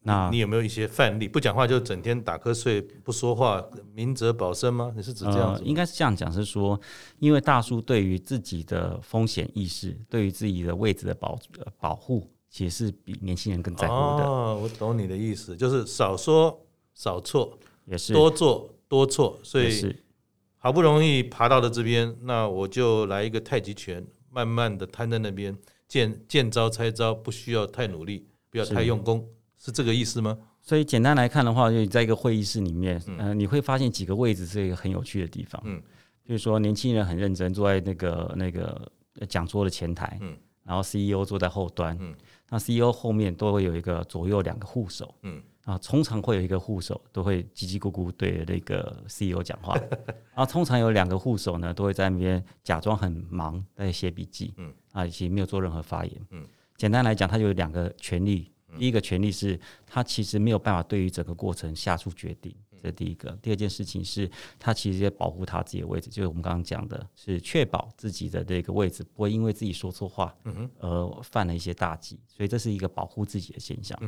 [0.02, 1.28] 那你有没有一些范例？
[1.28, 4.92] 不讲话就整天打瞌睡，不说话，明哲保身吗？
[4.96, 5.60] 你是指这样子？
[5.60, 6.80] 呃，应该是这样讲，是说，
[7.18, 11.38] 因为大叔对于自己的风险意识，对于自己的位置的保
[11.78, 14.24] 保护，其实是比年轻人更在乎的。
[14.24, 19.94] 哦，我懂你的意思，就是少说少错，也是多做多错，所以
[20.56, 25.54] 好不容易爬到了这边，那我就来一个太极拳，慢慢的摊在那边，
[25.86, 29.28] 见见招拆招，不需要太努力，不要太用功。
[29.62, 30.36] 是这个意思吗？
[30.62, 35.60] 所以简单来看的话，就在一个会议室里面，嗯、呃，你会发现几个位置是一个很有趣的地方。
[35.66, 35.80] 嗯，
[36.24, 38.90] 比如说年轻人很认真坐在那个那个
[39.28, 42.14] 讲桌的前台，嗯，然后 CEO 坐在后端，嗯，
[42.48, 49.74] 那 CEO 后面都会有一个左右两个护手，嗯，啊，通常会有一个护手都会叽叽咕咕对着那个 CEO 讲话，
[50.34, 56.46] 然后通常有两个护手呢都会在那边假装很忙在写笔记，嗯，啊，以及没有做任何发言，嗯，
[56.78, 58.50] 简单来讲，他就有两个权利。
[58.78, 63.30] 第一个权利是，他其实没有办法对于整个过程下出决定，这是第一个。
[63.42, 70.34] 第二件事情是，他其实也保护他自己的位置，就是我们刚刚讲的，是确保自己的这个位置不会因为自己说错话，
[70.78, 72.18] 而犯了一些大忌。
[72.28, 73.98] 所以这是一个保护自己的现象。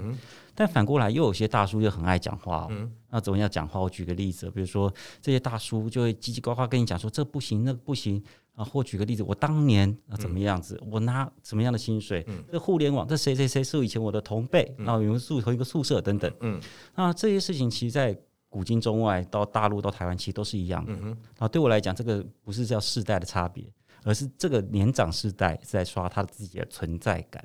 [0.55, 2.90] 但反过来，又有些大叔又很爱讲话哦。
[3.11, 3.79] 那怎么样讲话？
[3.81, 8.22] 我举个例子，比如说这些大叔就会叽叽呱呱跟你讲说这不行，那个不行。
[8.55, 12.25] 啊，或举个例子，我当年啊怎么样子，嗯、我拿什么样的薪水？
[12.29, 16.31] 嗯、这互联网，这谁谁谁是以前我的同辈，嗯、然后有人住同一个宿舍等等。
[16.41, 16.61] 嗯，
[16.95, 20.93] 那这些事情其实，在古今中外，到大陆到台湾，其实都是一样的。
[21.38, 23.65] 啊，对我来讲，这个不是叫世代的差别。
[24.05, 27.45] 而是这个年长世代在刷他自己的存在感，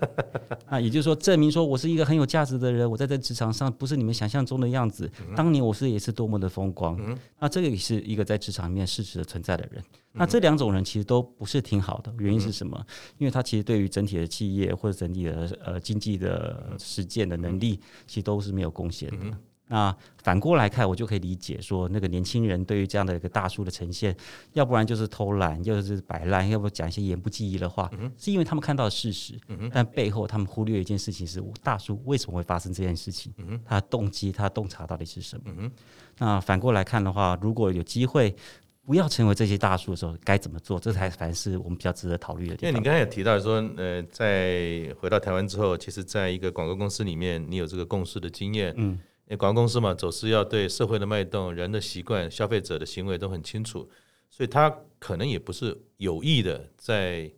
[0.66, 5.10] 啊，也就是说，证明说我是一个很有价值的人，我在这职场上不是你们想象中的样子。
[5.36, 6.98] 当年我是也是多么的风光，
[7.38, 9.82] 那这个也是一个在职场里面事实的存在的人。
[10.12, 12.84] 那这两种人其实都不是挺好的，原因是什么？
[13.18, 19.38] 因为他其实对于整体的企业或者整体的呃经济的实践的能力，其实都是没有贡献的。
[19.66, 24.14] 那反过来看，我就可以理解说，那个年轻人对于这样的一个大叔的呈现，
[24.52, 29.40] 要不然就是偷懒，要就是摆烂，要不讲一些言不及义的话，是因为他们看到的事实，
[29.72, 33.32] 但背后他们忽略一件事情是，大叔为什么会发生这件事情？
[33.64, 35.70] 他的动机、他的洞察到底是什么？
[36.18, 38.36] 那反过来看的话，如果有机会
[38.84, 40.78] 不要成为这些大叔的时候，该怎么做？
[40.78, 42.68] 这才反是我们比较值得考虑的地方。
[42.68, 49.00] 因为你刚才也提到说，呃，在回到台湾之后，其实在一个广告公司里面，你有这个共事的经验，嗯。
[49.26, 53.88] 因为广告公司嘛，总是要对社会的脉动、人的习惯、消费者的行为都很清楚，
[54.28, 57.32] 所以他可能也不是有意的在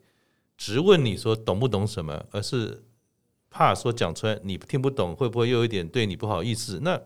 [0.56, 2.82] 直问你说懂不懂什么，而是
[3.48, 6.80] 怕说讲出来你听不懂，会不会又有一点对你不好意思？
[6.82, 7.00] 那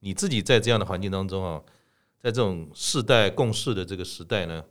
[0.00, 1.62] 你自己在这样的环境当中啊，
[2.18, 4.64] 在这种世代共事的这个时代呢，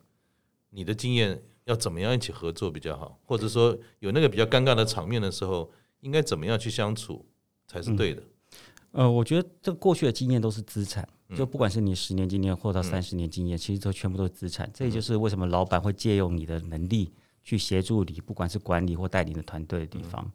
[0.71, 3.17] 你的经验要怎么样一起合作比较好？
[3.23, 7.25] 或者说有那个比较尴尬的场面的时候，应该怎么样去相处
[7.65, 8.21] 才是对的？
[8.21, 8.29] 嗯
[8.95, 11.05] 呃，我觉得这过去的经验都是资产，
[11.35, 14.69] 就不管是你十年经验或到三十年经验，其实都全部都是资产。
[14.73, 17.11] 这也就是为什么老板会借用你的能力
[17.43, 20.31] 去协助你，不管是管理或带领的团队的地方。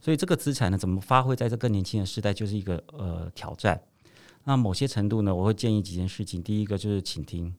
[0.00, 3.82] 所以这个资产呢，怎么发挥在这更年轻的时代，就是一个呃挑战。
[4.44, 6.40] 那某些程度呢，我会建议几件事情。
[6.40, 7.52] 第一个就是倾听，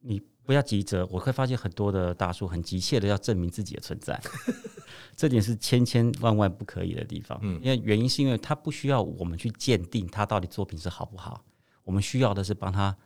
[0.00, 1.06] 你不要急着。
[1.06, 4.20] 我会发现很多的大叔很急切的要证明自己的存在。
[5.16, 11.44] 这点是千千万万不可以的地方，嗯，因为原因是因为他不需要我们去鉴定他到底作品是好不好，
[11.84, 12.96] 我们需要的是帮他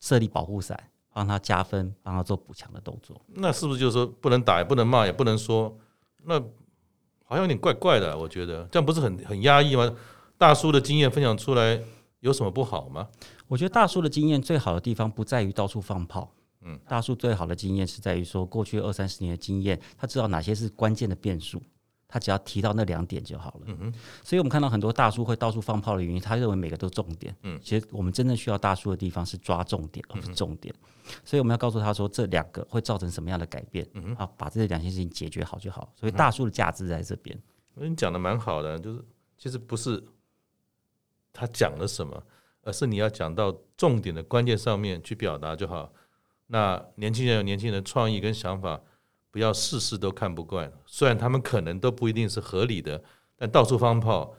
[0.00, 3.20] 设立保护伞，帮他加分，帮他做补强的动作。
[3.34, 5.76] 那是不是就是说不能打，也不能骂，也不能说？
[6.24, 6.40] 那
[7.24, 9.94] 好像有点怪怪的，我觉得这样不是很很压抑吗？
[10.38, 11.78] 大叔的经验分享出来
[12.20, 13.08] 有什么不好吗？
[13.46, 16.32] 我觉得大叔的经验最好的地方不在于到处放炮。
[16.62, 21.62] 嗯，大叔最好的经验是在于说，过去二三十年的经验，他知道哪些是关键的变数，
[22.08, 23.60] 他只要提到那两点就好了。
[23.66, 23.94] 嗯哼，
[24.24, 27.34] 所以我们看到很多大叔会到处放炮的原因，他认为每个都重点。
[27.42, 30.74] 嗯，其实我们真正需要大叔的地方是抓重点，而不是重点。
[31.24, 33.88] 所以我们要告诉他说，这两个会造成什么样的改变？
[33.94, 35.92] 嗯哼，好，把这两件事情解决好就好。
[35.94, 37.40] 所以大叔的价值在这边。
[37.74, 39.04] 我你讲的蛮好的，就是
[39.38, 40.02] 其实不是
[41.32, 42.20] 他讲了什么，
[42.62, 45.92] 而是你要讲到重点的关键上面去表达就好。
[46.48, 48.80] 那年轻人有年轻人的创意跟想法，
[49.30, 50.72] 不要事事都看不惯。
[50.86, 53.02] 虽然他们可能都不一定是合理的，
[53.36, 54.34] 但到处放炮，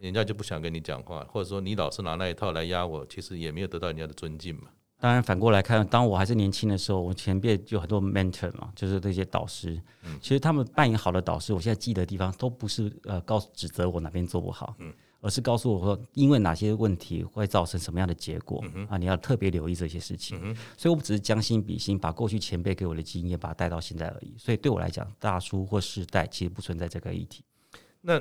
[0.00, 4.62] 人家就不想跟你讲话，或者说你老是拿那一套来压我，其实也没有得到人家的尊敬嘛。
[4.98, 9.78] 当然反过来看，当我还是年轻的时候，我前辈就很多 mentor 嘛，就是那些导师。
[10.04, 14.74] 嗯其实他们扮演好的导师，我现在记得的地方都不是呃告诉指责我哪边做不好。
[14.78, 14.90] 嗯。
[15.24, 18.98] 而是告诉我说，因为哪些问题会造成什么样的结果、嗯、啊？
[18.98, 20.38] 你要特别留意这些事情。
[20.42, 24.34] 嗯、所以，我们只是将心比心，把过去前辈给我的经验把它带到现在而已。
[24.36, 27.42] 所以，对我来讲，大叔或世代其实不存在这个议题。
[28.02, 28.20] 那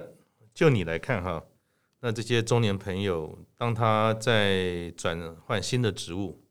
[0.53, 1.43] 就你来看哈，
[1.99, 6.41] 那这些中年朋友，当他在转换新的职务，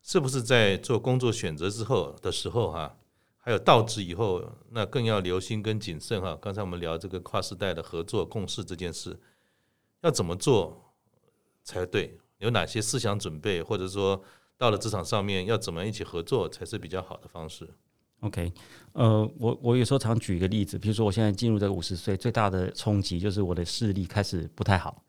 [0.00, 2.96] 是不是在做工作选择之后的时候哈，
[3.44, 6.34] 还有到职以后，那更要留心跟谨慎哈。
[6.40, 9.20] 刚才我们聊这个跨世代的合作共事这件事，
[10.00, 10.94] 要怎么做
[11.62, 12.18] 才对？
[12.38, 14.22] 有哪些思想准备，或者说
[14.56, 17.68] 到了职场上面要怎么一起合作才是比较好的方式
[18.20, 18.50] ？OK，
[18.92, 25.04] 呃，我我有时候常举一个例子，比如说我现在进入这个五十岁，最大的冲击就是我的视力开始不太好。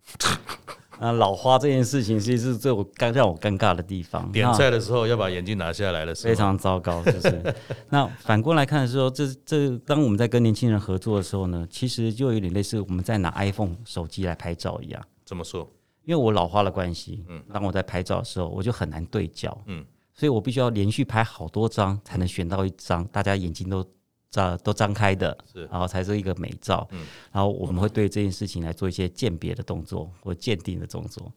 [0.99, 4.31] 啊，老花这件事情其实是最我尴让我尴尬的地方。
[4.31, 7.55] 点菜的时候要把眼镜拿下来的时候，非常糟糕，就是。
[7.89, 15.01] 那反过来看的时候，这这当我们在跟年轻人合作的时候呢，其实就有点类似我们在拿 iPhone 手机来拍照一样。
[15.25, 15.69] 怎么说？
[16.03, 19.83] 因为我老花的关系，嗯，当我在拍照的时候，我就很难对焦，嗯。
[20.13, 23.85] 所以我必须要连续拍好多张，才能选到一张大家眼睛都
[24.29, 26.87] 张都张开的，是，然后才是一个美照。
[26.91, 31.31] 嗯，然后我们会对这件事情来做一些鉴别的动作或鉴定的动作。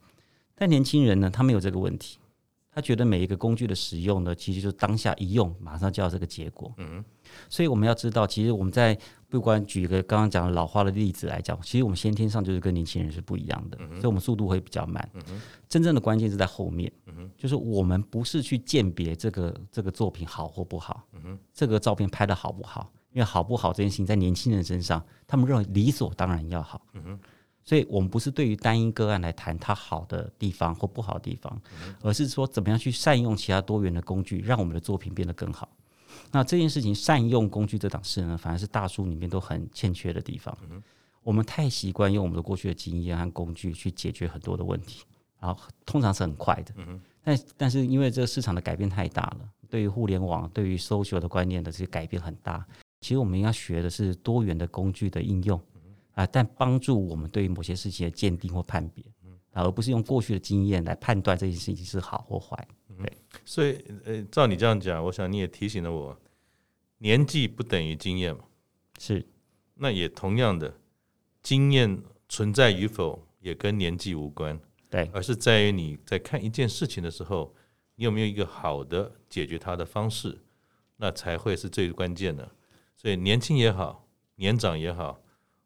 [0.55, 2.17] 但年轻人呢，他没有这个问题，
[2.71, 6.73] 他觉得每一个工具的使用呢，其实就是当下一用，马上就要这个结果。
[6.77, 7.03] 嗯，
[7.49, 8.97] 所以我们要知道，其实我们在。
[9.31, 15.07] 不管举一个刚刚讲的老化的例子来讲，其实我们先天上就是跟年轻人是不一样的，嗯、所以我们速度会比较慢。
[15.13, 26.81] 嗯、真正的关键是在后面，嗯、就是我们不是去鉴别这个这个作品好或不好，嗯、这个照片拍的好不好，因为好不好这件事情在年轻人身上，他们认为理所当然要好。
[26.93, 27.19] 嗯、
[27.63, 35.69] 所以我们不是对于单一个案来谈它好的地方或不好的地方，嗯、而是说怎么样去善用其他多元的工具，让我们的作品变得更好。
[36.31, 40.55] 那这件事情善用工具这档事呢，反而是大叔里面都很欠缺的地方。
[40.69, 40.81] 嗯、
[41.23, 45.03] 我们太习惯用我们的过去的经验和工具去解决很多的问题，
[45.39, 46.73] 然后通常是很快的。
[46.77, 52.65] 嗯、但但是因为这个市场的改变太大了，对于互联网、对于 social 的观念的这些改变很大。
[53.01, 59.03] 其实我们应该学的是多元的工具的应用，嗯、啊，但帮助我们对于某些事情的鉴定或判别，
[59.53, 62.67] 啊，而不是用过去的经验来判断这件事情是好或坏。
[63.01, 66.19] 对，所以呃，照你这样讲，我想你也提醒了我，
[66.97, 68.43] 年纪不等于经验嘛，
[68.99, 69.25] 是，
[69.75, 70.77] 那也同样的，
[71.41, 77.55] 经验存在与否也跟年纪无关，对，而是在于你在看一件事情的时候，
[77.95, 80.37] 你有没有一个好的解决它的方式，
[80.97, 82.51] 那才会是最关键的。
[82.97, 85.21] 所以年轻也好，年长也好，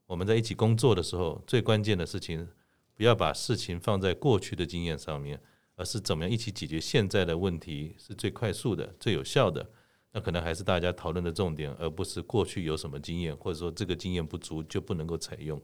[0.05, 2.47] 我们在一起工作的时候，最关键的事情，
[2.93, 5.41] 不要把事情放在过去的经验上面。
[5.75, 9.69] 而是怎么样一起解决现在的问题是最快速的、最有效的？
[10.15, 15.59] 那可能还是大家讨论的重点，而不是过去有什么经验，或者说这个经验不足就不能够采用。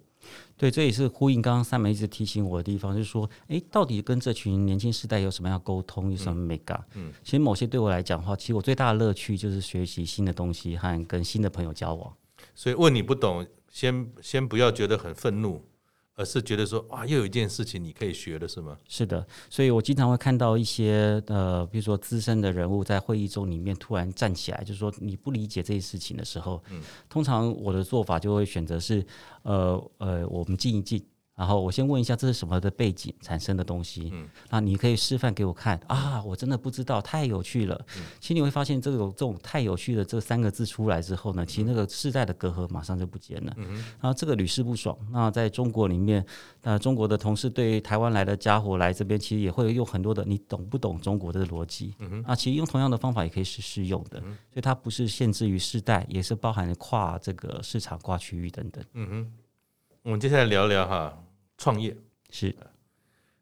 [0.57, 6.83] 对，这也是呼应刚刚 Simon 一直提醒我的地方，就是说，诶，到底跟这群年轻世代有什么样沟通，有什么 make up？
[6.95, 12.11] 嗯，其实某些对我来讲的话，其实我最大的乐趣就是学习新的东西和跟新的朋友交往。
[12.55, 15.63] 所以问你不懂，先先不要觉得很愤怒。
[16.19, 18.77] 而是觉得说，哇，又有一件事情你可以学的是吗？
[18.89, 29.05] 是的，所以我经常会看到一些呃，比如说资深的人物在会议中里面突然站起来，就是说你不理解这些事情的时候，嗯，通常我的做法就会选择是，
[29.43, 31.01] 呃呃，我们静一静。
[31.39, 34.09] 然后我先问一下，这是什么的背景产生的东西？
[34.11, 36.21] 嗯，那你可以示范给我看啊！
[36.25, 37.79] 我真的不知道，太有趣了。
[37.95, 43.53] 嗯，其实你会发现，这种这种太有趣的这三个字出来之后呢，其实那个世代的隔阂马上就不见了。
[43.55, 44.97] 嗯，然后这个屡试不爽。
[45.11, 46.25] 那在中国里面，
[46.61, 51.95] 那中国的同事对台湾来的家伙来这边，其实也会用很多的你懂不懂中国的逻辑？
[51.99, 54.19] 嗯，那其实用同样的方法也可以是适用的。
[54.25, 58.83] 嗯，所以它不是限制于世代，也是包含跨这个市场、跨区域等等。
[58.91, 59.33] 嗯哼，
[60.03, 61.17] 我们接下来聊聊哈。
[61.59, 61.93] 创业
[62.29, 62.55] 是，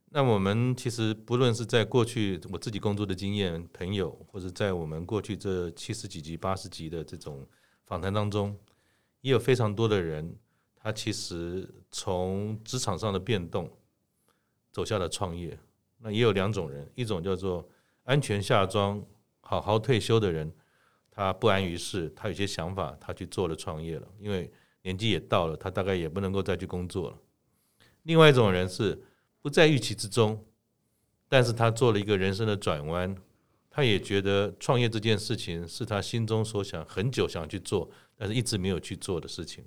[0.09, 7.47] 那我们其实不论是在过去我自己工作的经验、朋友，或者在我们过去这七十几集、八十集的这种
[7.85, 8.57] 访谈当中，
[9.21, 10.35] 也有非常多的人，
[10.75, 13.71] 他其实从职场上的变动
[14.71, 15.55] 走下了创业。
[15.99, 17.69] 那也有两种人，一种叫做
[18.03, 19.05] 安全下装、
[19.41, 20.51] 好好退休的人，
[21.11, 24.51] 他不安于世，他有些想法，他去做了创业了，因为
[24.81, 27.17] 年纪也到了，他大概也不能够再去工作了。
[28.07, 29.03] 另外一种人是
[29.41, 30.41] 不在预期之中，
[31.27, 33.13] 但是他做了一个人生的转弯，
[33.69, 39.65] 他也觉得创业这件事情是他心中所想很久想去做，但是一直没有去做的事情。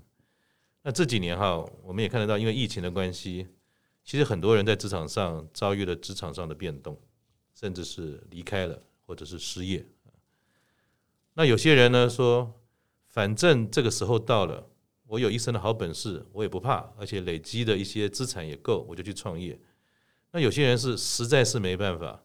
[0.82, 3.46] 那这几年哈，我们也看得到，因为疫情的关系，
[4.02, 6.98] 其实很多人在职场上遭遇了职场上的变动，
[7.54, 9.84] 甚至是离开了或者是失业。
[11.34, 12.54] 那有些人呢说，
[13.06, 14.66] 反正这个时候到了。
[15.10, 19.58] 我有一身的好本事，我也不怕，而且累积的一些资产也够，我就去创业。
[20.30, 22.22] 那有些人是实在是没办法，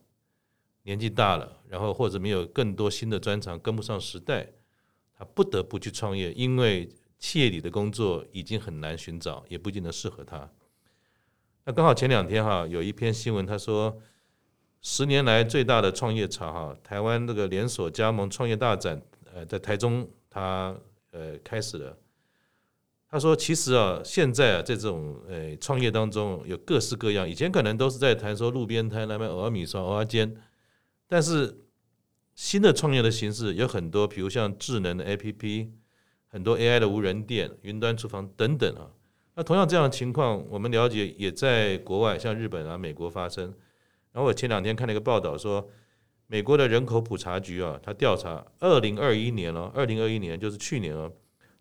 [0.84, 4.48] 年纪大了，然后或者没有更多新的专长跟不上时代，
[5.18, 10.48] 他不得不去创业，因为企业里的工作已经很难寻找，也不一定能适合他。
[11.64, 14.00] 那刚好前两天哈有一篇新闻，他说
[14.82, 19.02] 十年来最大的创业潮哈，台湾这个连锁加盟创业大展，
[19.34, 20.78] 呃，在台中他
[21.10, 21.98] 呃开始了。
[23.16, 30.36] 他说其实啊，现在啊在这种呃创业当中有各式各样，以前可能都是在谈说路边摊那边偶尔米烧、偶尔煎，
[31.08, 31.62] 但是
[32.34, 35.70] 新的创业的形式有很多，比如像智能的 APP，
[36.28, 38.92] 很多 AI 的无人店、云端厨房等等啊。
[39.36, 43.46] 那同样这样的情况，我们了解也在国外，像日本啊、美国发生。
[44.12, 45.66] 然后我前两天看了一个报道说，
[46.28, 51.10] 美国的人口普查局啊，他调查二零二一年了，二零二一年就是去年啊，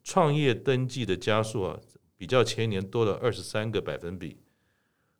[0.05, 1.80] 创业登记的加速啊，
[2.16, 4.36] 比较前年多了二十三个百分比，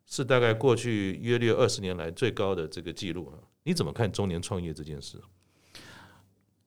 [0.05, 3.33] 是大概过去约略二十年来最高的这个记录啊。
[3.63, 5.19] 你怎么看中年创业这件事？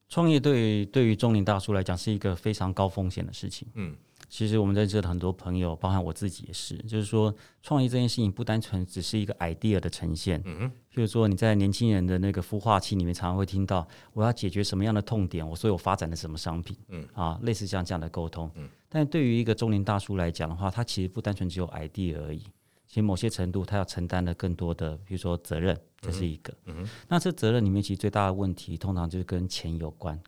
[0.09, 3.67] 创业对对于中年大叔来讲是一个非常高风险的事情。
[3.75, 3.95] 嗯，
[4.29, 10.39] 其实我们认识的很多朋友，包含我自己也是，就是说创业这件事情不单纯只是一个 idea 的呈现。
[10.45, 16.77] 嗯哼，譬如说你在年轻人的那个孵化器里面，常常会听到我要解决什么样的痛点，我所以我发展的什么商品。
[16.89, 18.49] 嗯啊，类似像这样的沟通。
[18.55, 22.43] 嗯，但对于一个中年大叔来讲的话，他其实不单纯只有 idea 而已。
[22.87, 26.51] 其实某些程度，他要承担的更多的，比如说责任，这是一个。
[26.65, 30.19] 嗯嗯、那这责任里面，其实最大的问题，通常就是跟钱有关。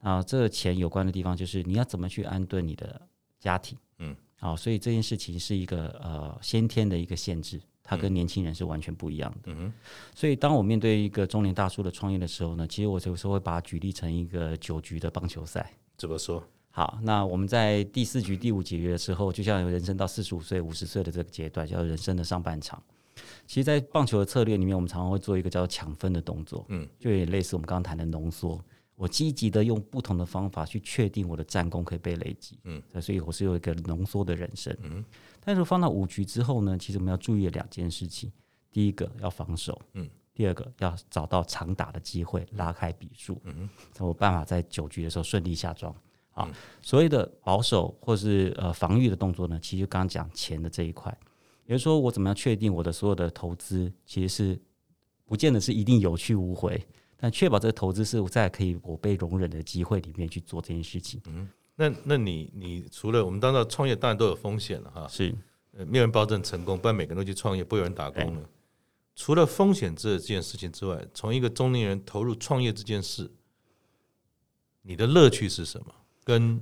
[0.00, 3.00] 啊、嗯，这个钱有关的地方，就是你要怎么去安顿你的
[3.38, 3.78] 家庭。
[3.98, 4.16] 嗯。
[4.36, 9.52] 好，所以这件事情是一个呃先天的一个限制，它跟年轻人是完全不一样的。
[9.52, 9.70] 嗯。
[10.14, 15.70] 所以，当我面对一个中年大叔的创业的时候呢，其实我有时候会把它举例成一个九局的棒球赛。
[15.98, 16.42] 怎么说？
[16.70, 22.82] 好，那我们在第四局、第五局的时候，就像有人生到四十五岁、五十岁的这个阶段，叫人生的上半场。
[23.46, 28.58] 其实，在棒球的策略里面，我们常常会做一个叫抢分的动作，嗯，就有点类似我们刚刚谈的浓缩。
[29.00, 35.02] 我积极的用不同的方法去确定我的战功可以被累积，嗯，所以我是有一个浓缩的人生，嗯。
[35.42, 38.30] 但是放到五局之后呢，其实我们要注意两件事情：
[38.70, 45.94] 第一个要防守，嗯；第二个要找到长打的机会，拉开比数，嗯，才有办法在九局的时候顺利下庄。
[46.32, 46.46] 啊，
[46.82, 51.10] 所谓的保守或是呃防御的动作呢，其实就刚刚讲钱的这一块，
[51.64, 54.60] 也就是说，我怎么样确定我的所有的投资其实是
[55.24, 56.78] 不见得是一定有去无回，
[57.20, 61.20] 但确保这个投资是在可以我被容忍的机会里面去做这件事情。
[61.26, 61.46] 嗯，
[61.76, 65.34] 那那你你除了我们当然创业当然都有风险了哈，是，
[65.72, 68.48] 呃，没有人保证成功，不然每个人都去创业，不有人打工了。
[69.14, 73.30] 除了风险这件事情之外，从一个中年人投入创业这件事，
[74.82, 75.94] 你的乐趣是什么？
[76.24, 76.58] 跟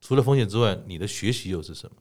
[0.00, 1.96] 除了风险之外，你的学习又是什么？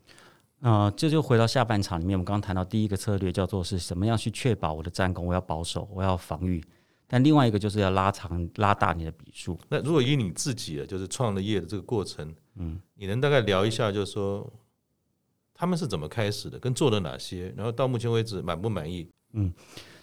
[0.70, 6.62] 啊、呃，这就回到下半场里面，我们刚刚谈到第一个策略叫做是什么样去确保我的战功，我要保守，我要防御。
[7.08, 9.60] 但另外一个就是要拉长、拉大你的笔数。
[9.70, 14.52] 那如果以你自己的就是创了业的这个过程，嗯，你能大概聊一下，就是说
[15.54, 19.08] 他们是怎么开始的，跟做了哪些，然后到目前为止满不满意？
[19.34, 19.54] 嗯。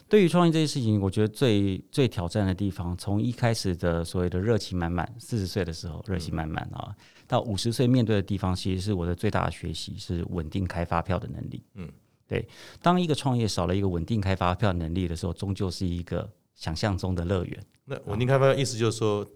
[0.08, 6.94] 对于创业这件事情，我觉得最最挑战的地方，从一开始的所谓的热情满满，四十岁的时候热情满满啊，
[7.26, 11.64] 到五十岁面对的地方，其实是我的最大的学习，是稳定开发票的能力。
[11.76, 11.88] 嗯，
[12.28, 12.46] 对，
[12.82, 17.66] 当一个创业少了一个稳定开发票能力的时候，终究是一个想象中的乐园。
[17.84, 19.26] 那稳定开发的意思就是说，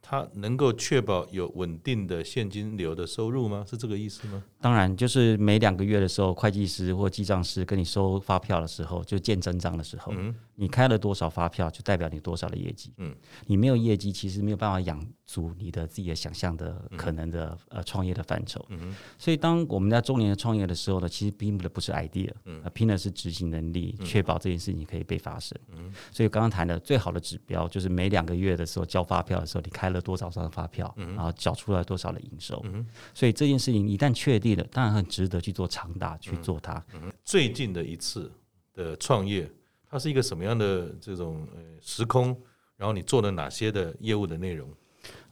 [0.00, 3.64] 它能够确保有稳定的现金流的收入吗？
[3.68, 4.42] 是这个意思吗？
[4.60, 12.92] 当然，就是每两个月的时候，会计师或记账师跟你收发票的时候，就见真章的时候，嗯，你开了多少发票，就代表你多少的业绩。
[12.96, 13.14] 嗯，
[13.46, 15.00] 你没有业绩，其实没有办法养
[15.32, 18.62] 足你的自己的想象的可能的呃创业的范畴。
[18.68, 25.58] 嗯，所以当我们在中年的创业的时候呢，其实拼的不是 idea，嗯，拼的是执行能力，确保这件事情可以被发生。
[25.70, 32.60] 嗯，所以刚刚谈的最好的指标就是每两个月的时候交发票的时候，你开了多少张发票，然后缴出来多少的营收。
[32.66, 34.62] 嗯，所以这件事情一旦确定了。
[34.70, 36.84] 当然很值得去做长达去做它。
[37.24, 38.30] 最近的一次
[38.74, 39.50] 的创业，
[39.88, 42.36] 它是一个什么样的这种呃时空？
[42.76, 44.68] 然后你做了哪些的业务的内容？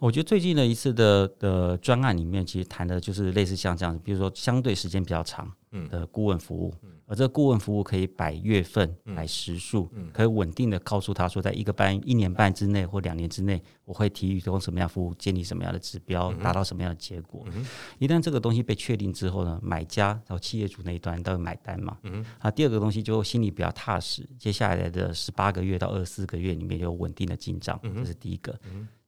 [0.00, 5.50] 我觉得最近的一次的的专案里面，其实谈的就是类似像这样子，比如说相对时间比较长
[5.88, 6.74] 的顾问服务。
[7.06, 17.44] 而这个顾问服务可以摆月份、摆时数，可以稳定的告诉他说，在一个半、一年半之内或两年之内，我会提供什么样服务，建立什么样的指标，达到什么样的结果。
[17.98, 21.98] 一旦这个东西被确定之后呢，买家然后企业主那一端都会买单嘛。
[22.38, 28.58] 啊，第二个东西就心里比较踏实，接下来的十八个月到二十四个月里面有稳定的进账，这是第一个。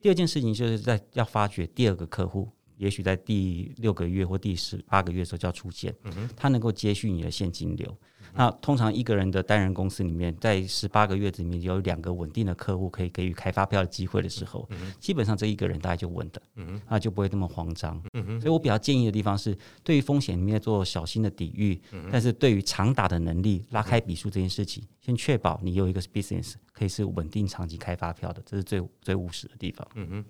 [0.02, 2.50] 第二件事情就是在要发掘第二个客户。
[2.76, 5.94] 也许在第六个月或第十八个月的时候就要出现，
[6.34, 7.96] 他能够接续你的现金流。
[8.34, 16.42] 那通常一个人的单人公司里面，在十八个月里面有两个稳定的客户可以给予开发票的机会的时候，基本上这一个人大概就稳的，
[16.88, 18.02] 那就不会那么慌张。
[18.40, 21.80] 所以我比较建议的地方是，对于风险里面做小心的抵御，
[22.10, 29.86] 但是对于长打的能力、拉开笔数这件事情，先确保你有一个 business 可以是稳定长期开发票的，这是最最务实的地方。
[29.94, 30.24] 嗯哼，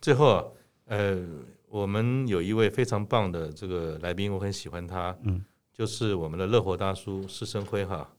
[0.00, 0.44] 最后啊，
[0.86, 1.24] 呃，
[1.68, 8.12] 我们有一位非常棒的这个来宾，我很喜欢他，嗯，就是我们的乐活大叔施生辉哈，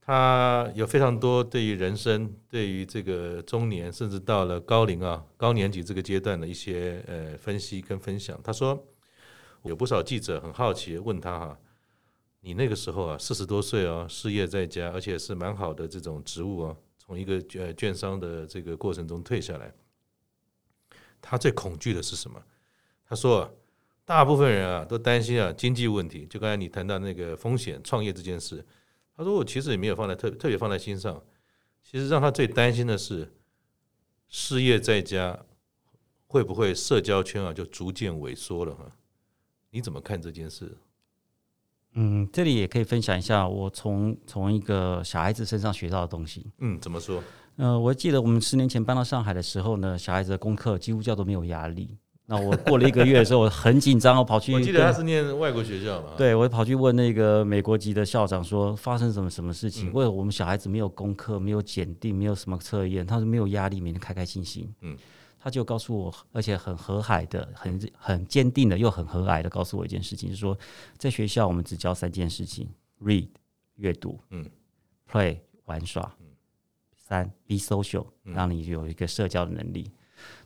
[0.00, 8.36] 他有非常多对于人生、对于这个中年，甚至到了高龄啊、高年级这个阶段的一些呃分析跟分享。
[8.42, 8.84] 他说，
[9.62, 11.58] 有不少记者很好奇问他哈，
[12.44, 16.76] 你那个时候啊，四十多岁哦，失业在家，而且是蛮好的这种职务哦。
[16.98, 19.72] 从一个呃券商的这个过程中退下来，
[21.20, 22.42] 他最恐惧的是什么？
[23.04, 23.56] 他说，
[24.04, 28.64] 大部分人啊都担心啊经济问题，就刚才你谈到那个风险创业这件事，
[29.16, 31.22] 他说我其实也没有放在特特别放在心上。
[31.84, 33.32] 其实让他最担心的是
[34.28, 35.44] 失业在家
[36.26, 38.96] 会不会社交圈啊就逐渐萎缩了哈？
[39.70, 40.76] 你怎么看这件事？
[41.94, 46.50] 嗯，这里也可以分享一下我从从一个小孩子身上学到的东西。
[46.58, 47.22] 嗯，怎么说？
[47.56, 51.98] 呃，我记得我们十年前搬到上海的时候呢，小孩子的功课几乎叫做没有压力。
[52.24, 54.54] 那我过了一个月的时候，我很紧张，我跑去。
[54.54, 56.10] 我记得他是念外国学校嘛。
[56.16, 59.92] 对，我跑去问那个美国籍的校长说，发生什么什么事情？
[59.92, 63.06] 为什么我们小孩子没有功课，没有检定，没有什么测验？
[63.06, 64.72] 他说没有压力，每天开开心心。
[64.80, 64.96] 嗯。
[65.42, 70.56] 他就告诉我，而且很和蔼的、很很坚定的，又很和蔼的告诉我一件事情，就是说，
[70.96, 72.68] 在学校我们只教三件事情
[73.00, 73.26] ：read
[73.74, 74.48] 阅读，嗯
[75.10, 76.26] ，play 玩耍，嗯，
[76.96, 79.90] 三 be social 让你有一个社交的能力。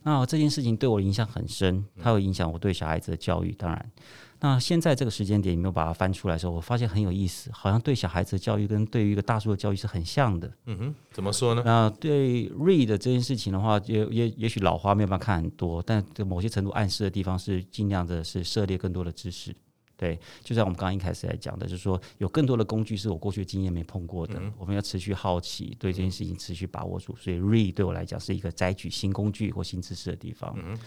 [0.02, 3.92] 那这件事情对我影响很深，它会影响我对小孩子的教育，当然。
[4.40, 10.52] 那现在这个时间点，你没有把它翻出来的时候，我发现很有意思，好像对小孩子的教育跟对于一个大叔的教育是很像的。
[10.66, 11.62] 嗯哼，怎么说呢？
[11.64, 19.54] 那对 read 这件事情的话，也也也许老花没有办法看很多，但在某些程度暗示的地方是尽量的是涉猎更多的知识。
[19.98, 27.16] 对，就像我们刚刚一开始来讲的，就是说有更多的工具是我过去的经验没碰过的，嗯、我们要持续好奇，对这件事情持续把握住。
[27.16, 30.54] 所以 read 对我来讲是一个摘取新工具或新知识的地方。
[30.62, 30.78] 嗯、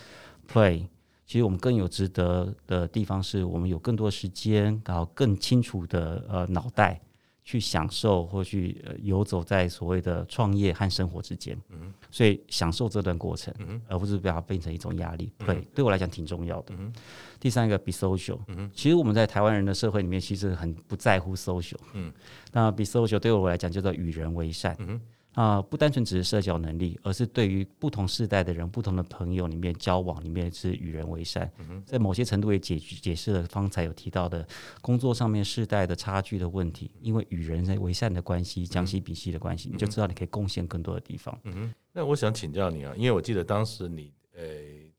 [0.48, 0.86] play。
[1.30, 7.00] 其实我们更有值得的地方，是我们有更多时间，然后更清楚的呃脑袋
[7.44, 11.56] 去享受或去游走在所谓的创业和生活之间。
[11.70, 15.32] 嗯，所以享受这段过程，嗯，而不是把它变成一种压力。
[15.46, 16.74] 对，对我来讲挺重要的。
[16.76, 16.92] 嗯，
[17.40, 18.40] 第三个，be social。
[18.48, 21.78] 嗯，其实我们在台湾人的社会里面，其实很不在乎 social。
[21.94, 22.12] 嗯，
[22.52, 24.76] 那 be social 对我来讲叫做与人为善。
[24.80, 25.00] 嗯。
[25.34, 31.50] 啊，不单纯只是社交能力，而是对于不同世代的人、不同的朋友里面交往里面是与人为善。
[31.60, 34.46] 嗯、在某些程度也解解释了方才有提到的
[34.82, 41.40] 工作上面世代的差距的问题，因为与人为善的关系、将心比心的关系，嗯、你就知道你可以贡献更多的地方。
[41.44, 44.44] 嗯哼，那我想请教你啊，因为我记得当时你呃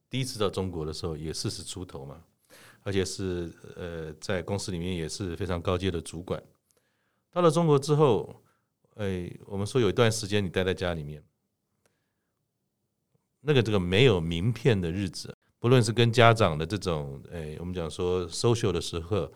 [0.08, 2.16] 第一次到中国的时候也四十出头嘛，
[2.82, 6.40] 而且是呃在公司里面也是非常高阶的主管，
[7.32, 8.40] 到了中国之后。
[9.00, 11.22] 哎，我们说有一段时间你待在家里面，
[13.40, 19.32] 那个这个没有名片的日子，不论是跟家长的这种，哎，我们讲说 social 的时候，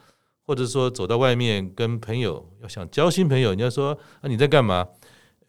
[0.46, 4.86] 或者说走到外面跟朋友要想交新朋友，你要说啊你在干嘛？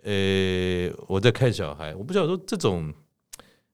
[0.03, 1.93] 哎，我在看小孩。
[1.93, 2.93] 我不晓得说这种，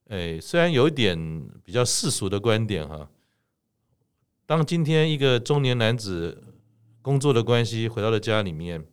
[0.08, 1.16] 哎，虽然有一点
[1.64, 3.08] 比较世俗的观点哈，
[4.48, 6.44] 当今天一个中年男子
[7.04, 8.84] 工作的关系回到了家里面。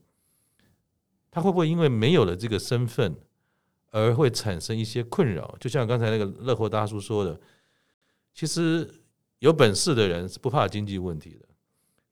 [1.30, 3.14] 他会不会因为没有了这个身份
[3.90, 5.56] 而会产生一些困扰？
[5.60, 7.38] 就像刚才那个乐活大叔说的，
[8.34, 8.88] 其实
[9.38, 11.46] 有本事的人是不怕经济问题的，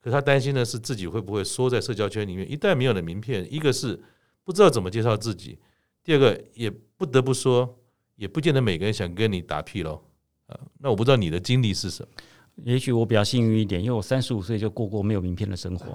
[0.01, 2.49] 可他担心的是自己会不会缩在社交圈里面。
[2.49, 3.99] 一旦没有了名片，一个是
[4.43, 5.59] 不知道怎么介绍自己，
[6.03, 7.77] 第二个也不得不说，
[8.15, 10.01] 也不见得每个人想跟你打屁喽。
[10.47, 12.09] 啊，那我不知道你的经历是什么。
[12.63, 15.93] 也许我比较幸运一点，因为我三十五岁就过过没有名片的生活。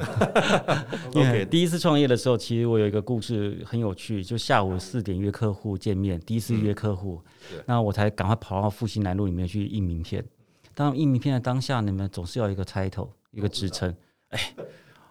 [1.14, 7.20] 因为第一次创业的时候，其实我有一个故事很有趣，就下午四点约客户见面，第一次约客户，
[7.66, 10.24] 那我才赶快跑到复兴南路里面去印名片。
[10.74, 13.94] 当印名片的当下，你们总是要一个 title，一个职称。
[14.28, 14.54] 哎，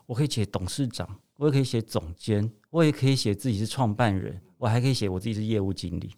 [0.05, 6.11] 我可以写董事长，我也可以写总监，我也可以写自己是创办人，我还可以写我自己是业务经理。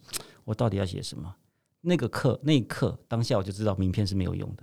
[0.44, 1.34] 我到底要写什么？
[1.80, 4.62] 那个刻，那一刻，当下我就知道名片是没有用的。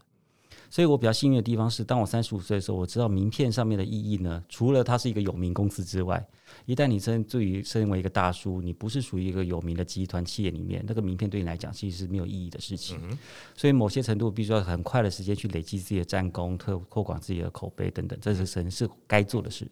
[0.71, 6.25] 所以我比较幸运的地方是，当我三十五岁的时候，我知道名片上面的意义呢，除了它是一个有名公司之外，
[6.65, 12.97] 一旦你身对于身为一个大叔，你不是属于一个有名的集团企业里面，那个名片对你来讲其实是没有意义的事情。
[13.03, 13.17] 嗯、
[13.53, 19.69] 所以某些程度必须要很快的时间去累积自己的战功，拓扩广自己的口碑等等，这是神是该做的事。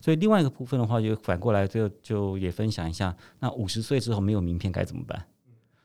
[0.00, 5.26] 所以另外一个部分的话，就反过来就就也分享一下，那五十岁之后没有名片该怎么办？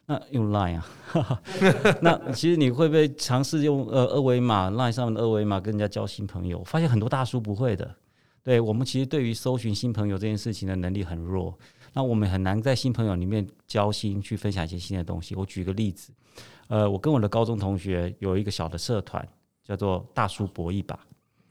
[0.06, 1.41] 那用 Line 啊，
[2.01, 6.60] 那其实你会不会尝试用呃二维码 Line 上面的二维码跟人家交新朋友？
[6.60, 7.95] 我发现很多大叔不会的。
[8.43, 11.58] 对，我们其实对于搜寻新朋友这件事情的能力很弱，
[11.93, 15.34] 那我们很难在新朋友里面交心，去分享一些新的东西。
[15.36, 16.12] 我举个例子，
[16.68, 19.26] 呃，我跟我的高中同学有一个小的社团，
[19.64, 20.99] 叫做大叔搏一把。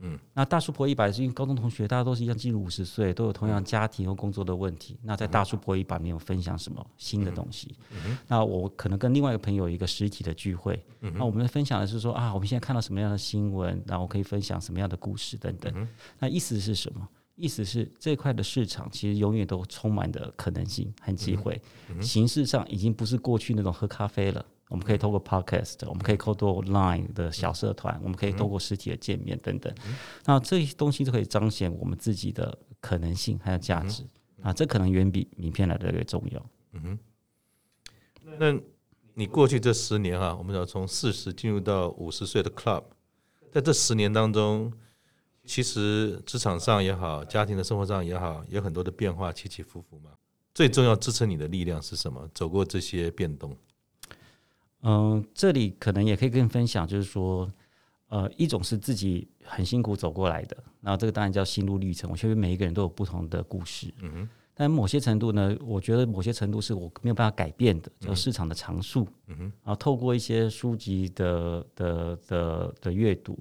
[0.05, 4.99] 嗯，那大叔婆一百是因为高中同学，大家都是一样进入五十岁，都有同样家庭和工作的问题。
[5.03, 7.77] 那在大叔婆一把没有分享什么新的东西。
[7.93, 15.89] 嗯，那我可能跟另外一个朋友一个实体的聚会，那我们分享的是说啊，我们现在看到什么样的新闻，然后可以分享什么样的故事等等。
[16.19, 17.09] 那意思是什么？
[17.35, 21.61] 意思是这块的市场其实永远都充满的可能性和机会，
[22.01, 24.45] 形式上已经不是过去那种喝咖啡了。
[24.73, 29.71] 我们可以透过 Podcast，我们可以透过 Line 的小社团，我们可以透过实体的见面等等。
[30.25, 34.03] 那这些东西都可以彰显我们自己的可能性还有价值
[34.41, 36.47] 啊，这可能远比名片来的越重要。
[36.73, 36.99] 嗯哼。
[38.39, 38.59] 那
[39.13, 42.85] 你过去这十年哈，我们要从四十进入到五十岁的 Club，
[43.53, 44.73] 在这十年当中，
[45.45, 50.13] 其实职场上也好，家庭的生活上也好，有很多的变化，起起伏伏嘛。
[50.55, 52.27] 最重要支撑你的力量是什么？
[52.33, 53.55] 走过这些变动。
[54.83, 57.51] 嗯，这里可能也可以跟你分享，就是说，
[58.09, 62.11] 呃，一种是自己很辛苦走过来的，然后这个当然叫心路历程。
[62.11, 64.29] 我相信每一个人都有不同的故事，嗯哼。
[64.55, 69.43] 但某些程度呢，我觉得某些程度是我没有办法改变的，叫市场的常数，嗯哼。
[69.43, 73.39] 然后透过一些书籍的的的的阅读。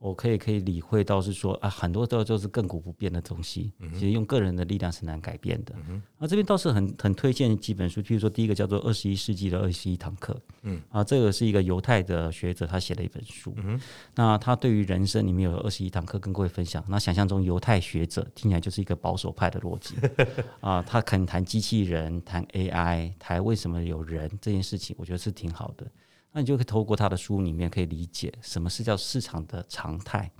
[0.00, 5.74] 我可以可以理会到是说啊，很多都都是亘古不变的东西，其实用个人的力量是难改变的。
[6.16, 10.32] 那这边倒是很很推荐几本书，譬如说第一个叫做《二十一世纪的二十一堂课》，
[10.62, 13.78] 嗯，啊，这个是一个犹太的学者他写的一本书，嗯，
[14.14, 16.82] 那他对于人生里面有二十一堂课跟各位分享。
[16.88, 19.96] 那想象中犹太学者听起来就是一个保守派的逻辑
[20.60, 25.86] 啊，他肯谈机器人，谈 AI，谈为什么有人这件事情，我觉得是挺好的。
[26.32, 30.30] 那你就可以透过他的书里面可以理解什么是叫市场的常态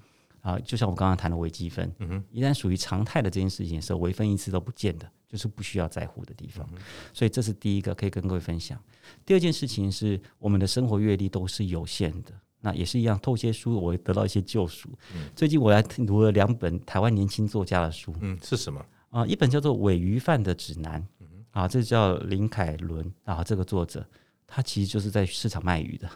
[0.40, 6.66] 啊，就像我刚刚谈的微积分，嗯哼，一旦属于常态的这件事情的时候，微分一次都不见的，就是不需要在乎的地方。
[7.12, 8.80] 所以这是第一个可以跟各位分享。
[9.26, 14.88] 第二件事情是我们的生活阅历都是有限的，那也是一样，透过书我会得到一些救赎。
[15.36, 19.26] 最近我来读了两本台湾年轻作家的书，嗯，是什么啊？
[19.26, 21.02] 一本叫做《尾鱼饭的指南》，
[21.50, 24.06] 啊，这叫林凯伦啊，这个作者。
[24.52, 26.10] 他其实就是在市场卖鱼的，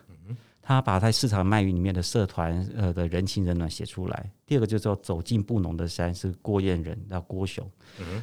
[0.61, 4.31] 他把在市场卖鱼里面的社团呃的人情冷暖写出来。
[4.45, 7.65] 第二个就是说走进布农的山是郭燕人，叫郭雄。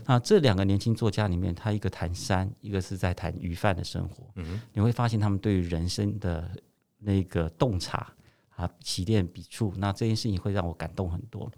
[0.06, 4.26] 那这两个年轻作家里面，他一个谈山，一个是在谈鱼贩的生活。
[4.74, 6.50] 你会发现他们对于人生的
[6.98, 8.12] 那个洞察
[8.56, 11.50] 啊，起点笔触，那这件事情会让我感动很多。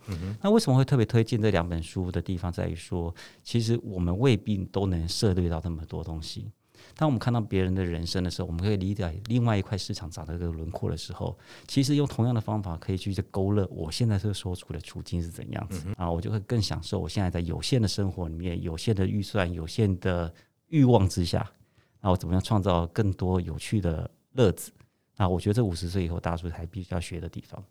[0.42, 6.52] 那为什么会特别推荐这两本书的地方在于说，其实我们未必都能涉猎到那么多东西。
[6.96, 11.36] 当我们看到别人的人生的时候，我们可以理解另外一块市场长的这个轮廓的时候，
[11.68, 20.32] 其实用同样的方法可以去勾勒我现在这个所处的处境是怎样子啊，我就会更享受我现在在有限的生活里面、有限的预算、有限的
[20.68, 21.52] 欲望之下，
[22.00, 24.72] 那我怎么样创造更多有趣的乐子？
[25.18, 27.64] 啊，我觉得这五十岁以后大叔才必须要学的地方。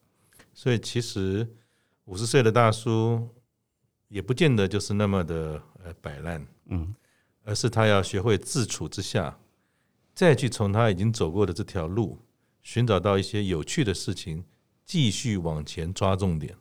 [0.52, 1.48] 所以其实
[2.06, 3.28] 五十岁的大叔
[4.08, 6.92] 也不见得就是那么的呃摆烂，嗯。
[7.44, 9.38] 而是他要学会自处之下，
[10.14, 12.18] 再去从他已经走过的这条路，
[12.62, 14.44] 寻找到一些有趣的事情，
[14.84, 16.56] 继续往前抓重点。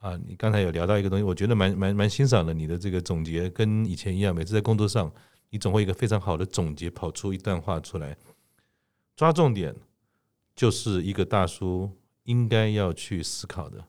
[0.00, 2.54] 啊，你刚才有聊到一个东西，我觉得蛮蛮蛮欣赏的。
[2.54, 5.12] 你的这个总结跟以前一样，每次在工作上，
[5.50, 8.16] 你总会一个非常好的总结，跑出一段话出来。
[9.16, 9.74] 抓重点
[10.54, 11.90] 就是一个大叔
[12.24, 13.84] 应该要去思考的，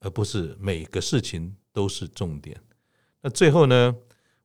[0.00, 2.60] 而不是每个事情都是重点。
[3.20, 3.94] 那最后呢？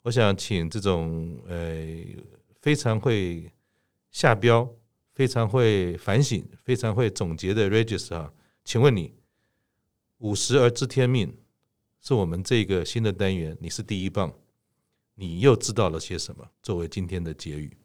[0.03, 1.85] 我想请这种呃
[2.61, 3.51] 非常会
[4.11, 4.67] 下标、
[5.13, 8.31] 非常会反省、非常会总结的 Regis 啊，
[8.63, 9.13] 请问你
[10.19, 11.35] 五十而知天命
[12.01, 14.33] 是我们这个新的单元，你是第一棒，
[15.15, 16.47] 你又知道了些什么？
[16.61, 17.77] 作为今天的结语，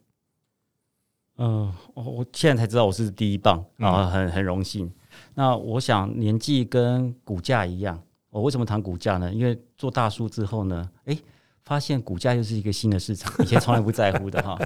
[1.39, 4.91] 嗯，我我现在才知道我是第一棒啊，很很荣幸。
[5.35, 8.01] 那我想年纪跟股价一样，
[8.31, 9.35] 我为什么谈股价呢？
[9.35, 11.19] 因为做大叔之后呢，诶。
[11.65, 14.59] 发现股价又是一个新的市场， 以前从来不在乎的哈。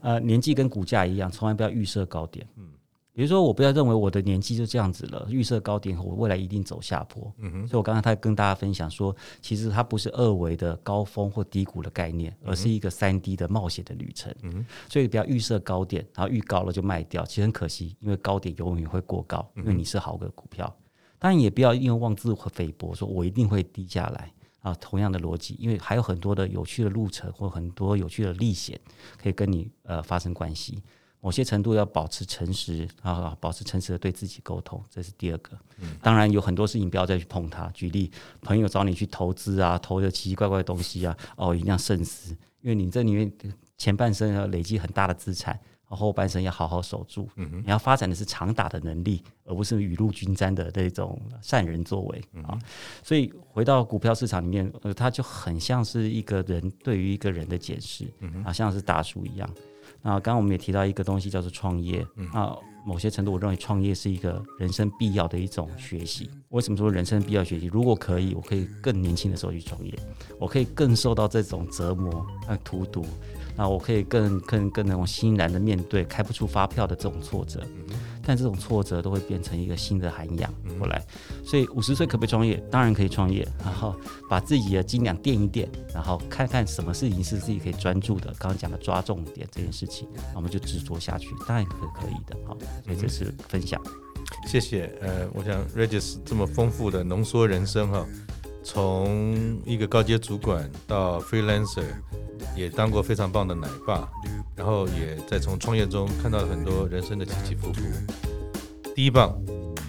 [0.00, 2.46] 呃，年纪跟股价一样，从来不要预设高点。
[2.56, 2.68] 嗯，
[3.12, 7.32] 比如说，我不要认为我的年纪就这样子了，预设高点，我未来一定走下坡。
[7.38, 7.66] 嗯哼。
[7.66, 14.32] 所以我刚刚他跟大家分享说，其实它不是二维的高峰或低谷的概念，而是一个三 D 的冒险的旅程。
[14.42, 14.66] 嗯哼。
[14.88, 20.72] 所以不要预设高点，然后预高了就卖掉，其实很可惜，因为高点永远会过高，因为你是好的股票。
[21.18, 24.30] 当然也不要因为妄自菲薄，说我一定会低下来
[24.66, 24.74] 啊。
[24.80, 28.78] 同样的逻辑，因为还有很多的有趣的路程或很多有趣的历险
[29.20, 30.82] 可以跟你呃发生关系。
[31.20, 35.58] 某些程度要保持诚实啊，保持诚实的对自己沟通，这是第二个。
[36.00, 37.68] 当然有很多事情不要再去碰它。
[37.70, 38.12] 举例，
[38.42, 43.32] 朋友找你去投资啊，投的奇奇怪怪的东西啊，哦，一定要慎思，因为你这里面
[43.76, 45.58] 前半生要累积很大的资产，
[45.94, 47.28] 后半生要好好守住。
[47.36, 52.58] 你要发展的是长打的能力，而不是雨露均沾的那种善人作为啊。
[53.02, 58.04] 所以回到股票市场里面，呃，它就很像是一个人对于一个人的解释，
[58.44, 59.48] 啊，像是大叔一样。
[60.02, 62.04] 那，刚刚我们也提到一个东西叫做创业。
[62.32, 66.30] 啊，某些程度，我认为创业是一个人生必要的一种学习。
[66.50, 67.66] 为什么说人生必要学习？
[67.66, 69.92] 如果可以，我可以更年轻的时候去创业，
[70.38, 73.04] 我可以更受到这种折磨和荼毒。
[73.56, 77.60] 那我可以更更更那种欣然的面对开不出发票的这种挫折，
[78.22, 81.02] 但这种挫折都会变成一个新的涵养过来。
[81.44, 82.56] 所以五十岁可不可以创业？
[82.70, 83.94] 当然可以创业，然后
[84.28, 88.26] 把自己的斤两垫一垫，然后看看什么事情是自己可以专注的。
[88.38, 92.36] 刚刚讲的抓重点这件事情，我们就执着下去，当然可可以的。
[92.46, 93.80] 好，所以这是分享。
[94.46, 94.92] 谢谢。
[95.00, 98.04] 呃，我想 Regis 这么丰富的浓缩人生哈，
[98.66, 101.84] 从一个高阶主管到 freelancer。
[102.54, 104.08] 也当过非常棒的奶爸，
[104.54, 107.82] 然后也在从创业中看到了很多人生的起起伏伏。
[108.94, 109.38] 第一棒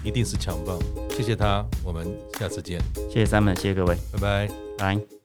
[0.04, 0.78] 一定是强棒，
[1.10, 2.06] 谢谢他，我们
[2.38, 2.80] 下次见。
[3.10, 5.17] 谢谢 Simon，谢谢各位，拜拜，拜。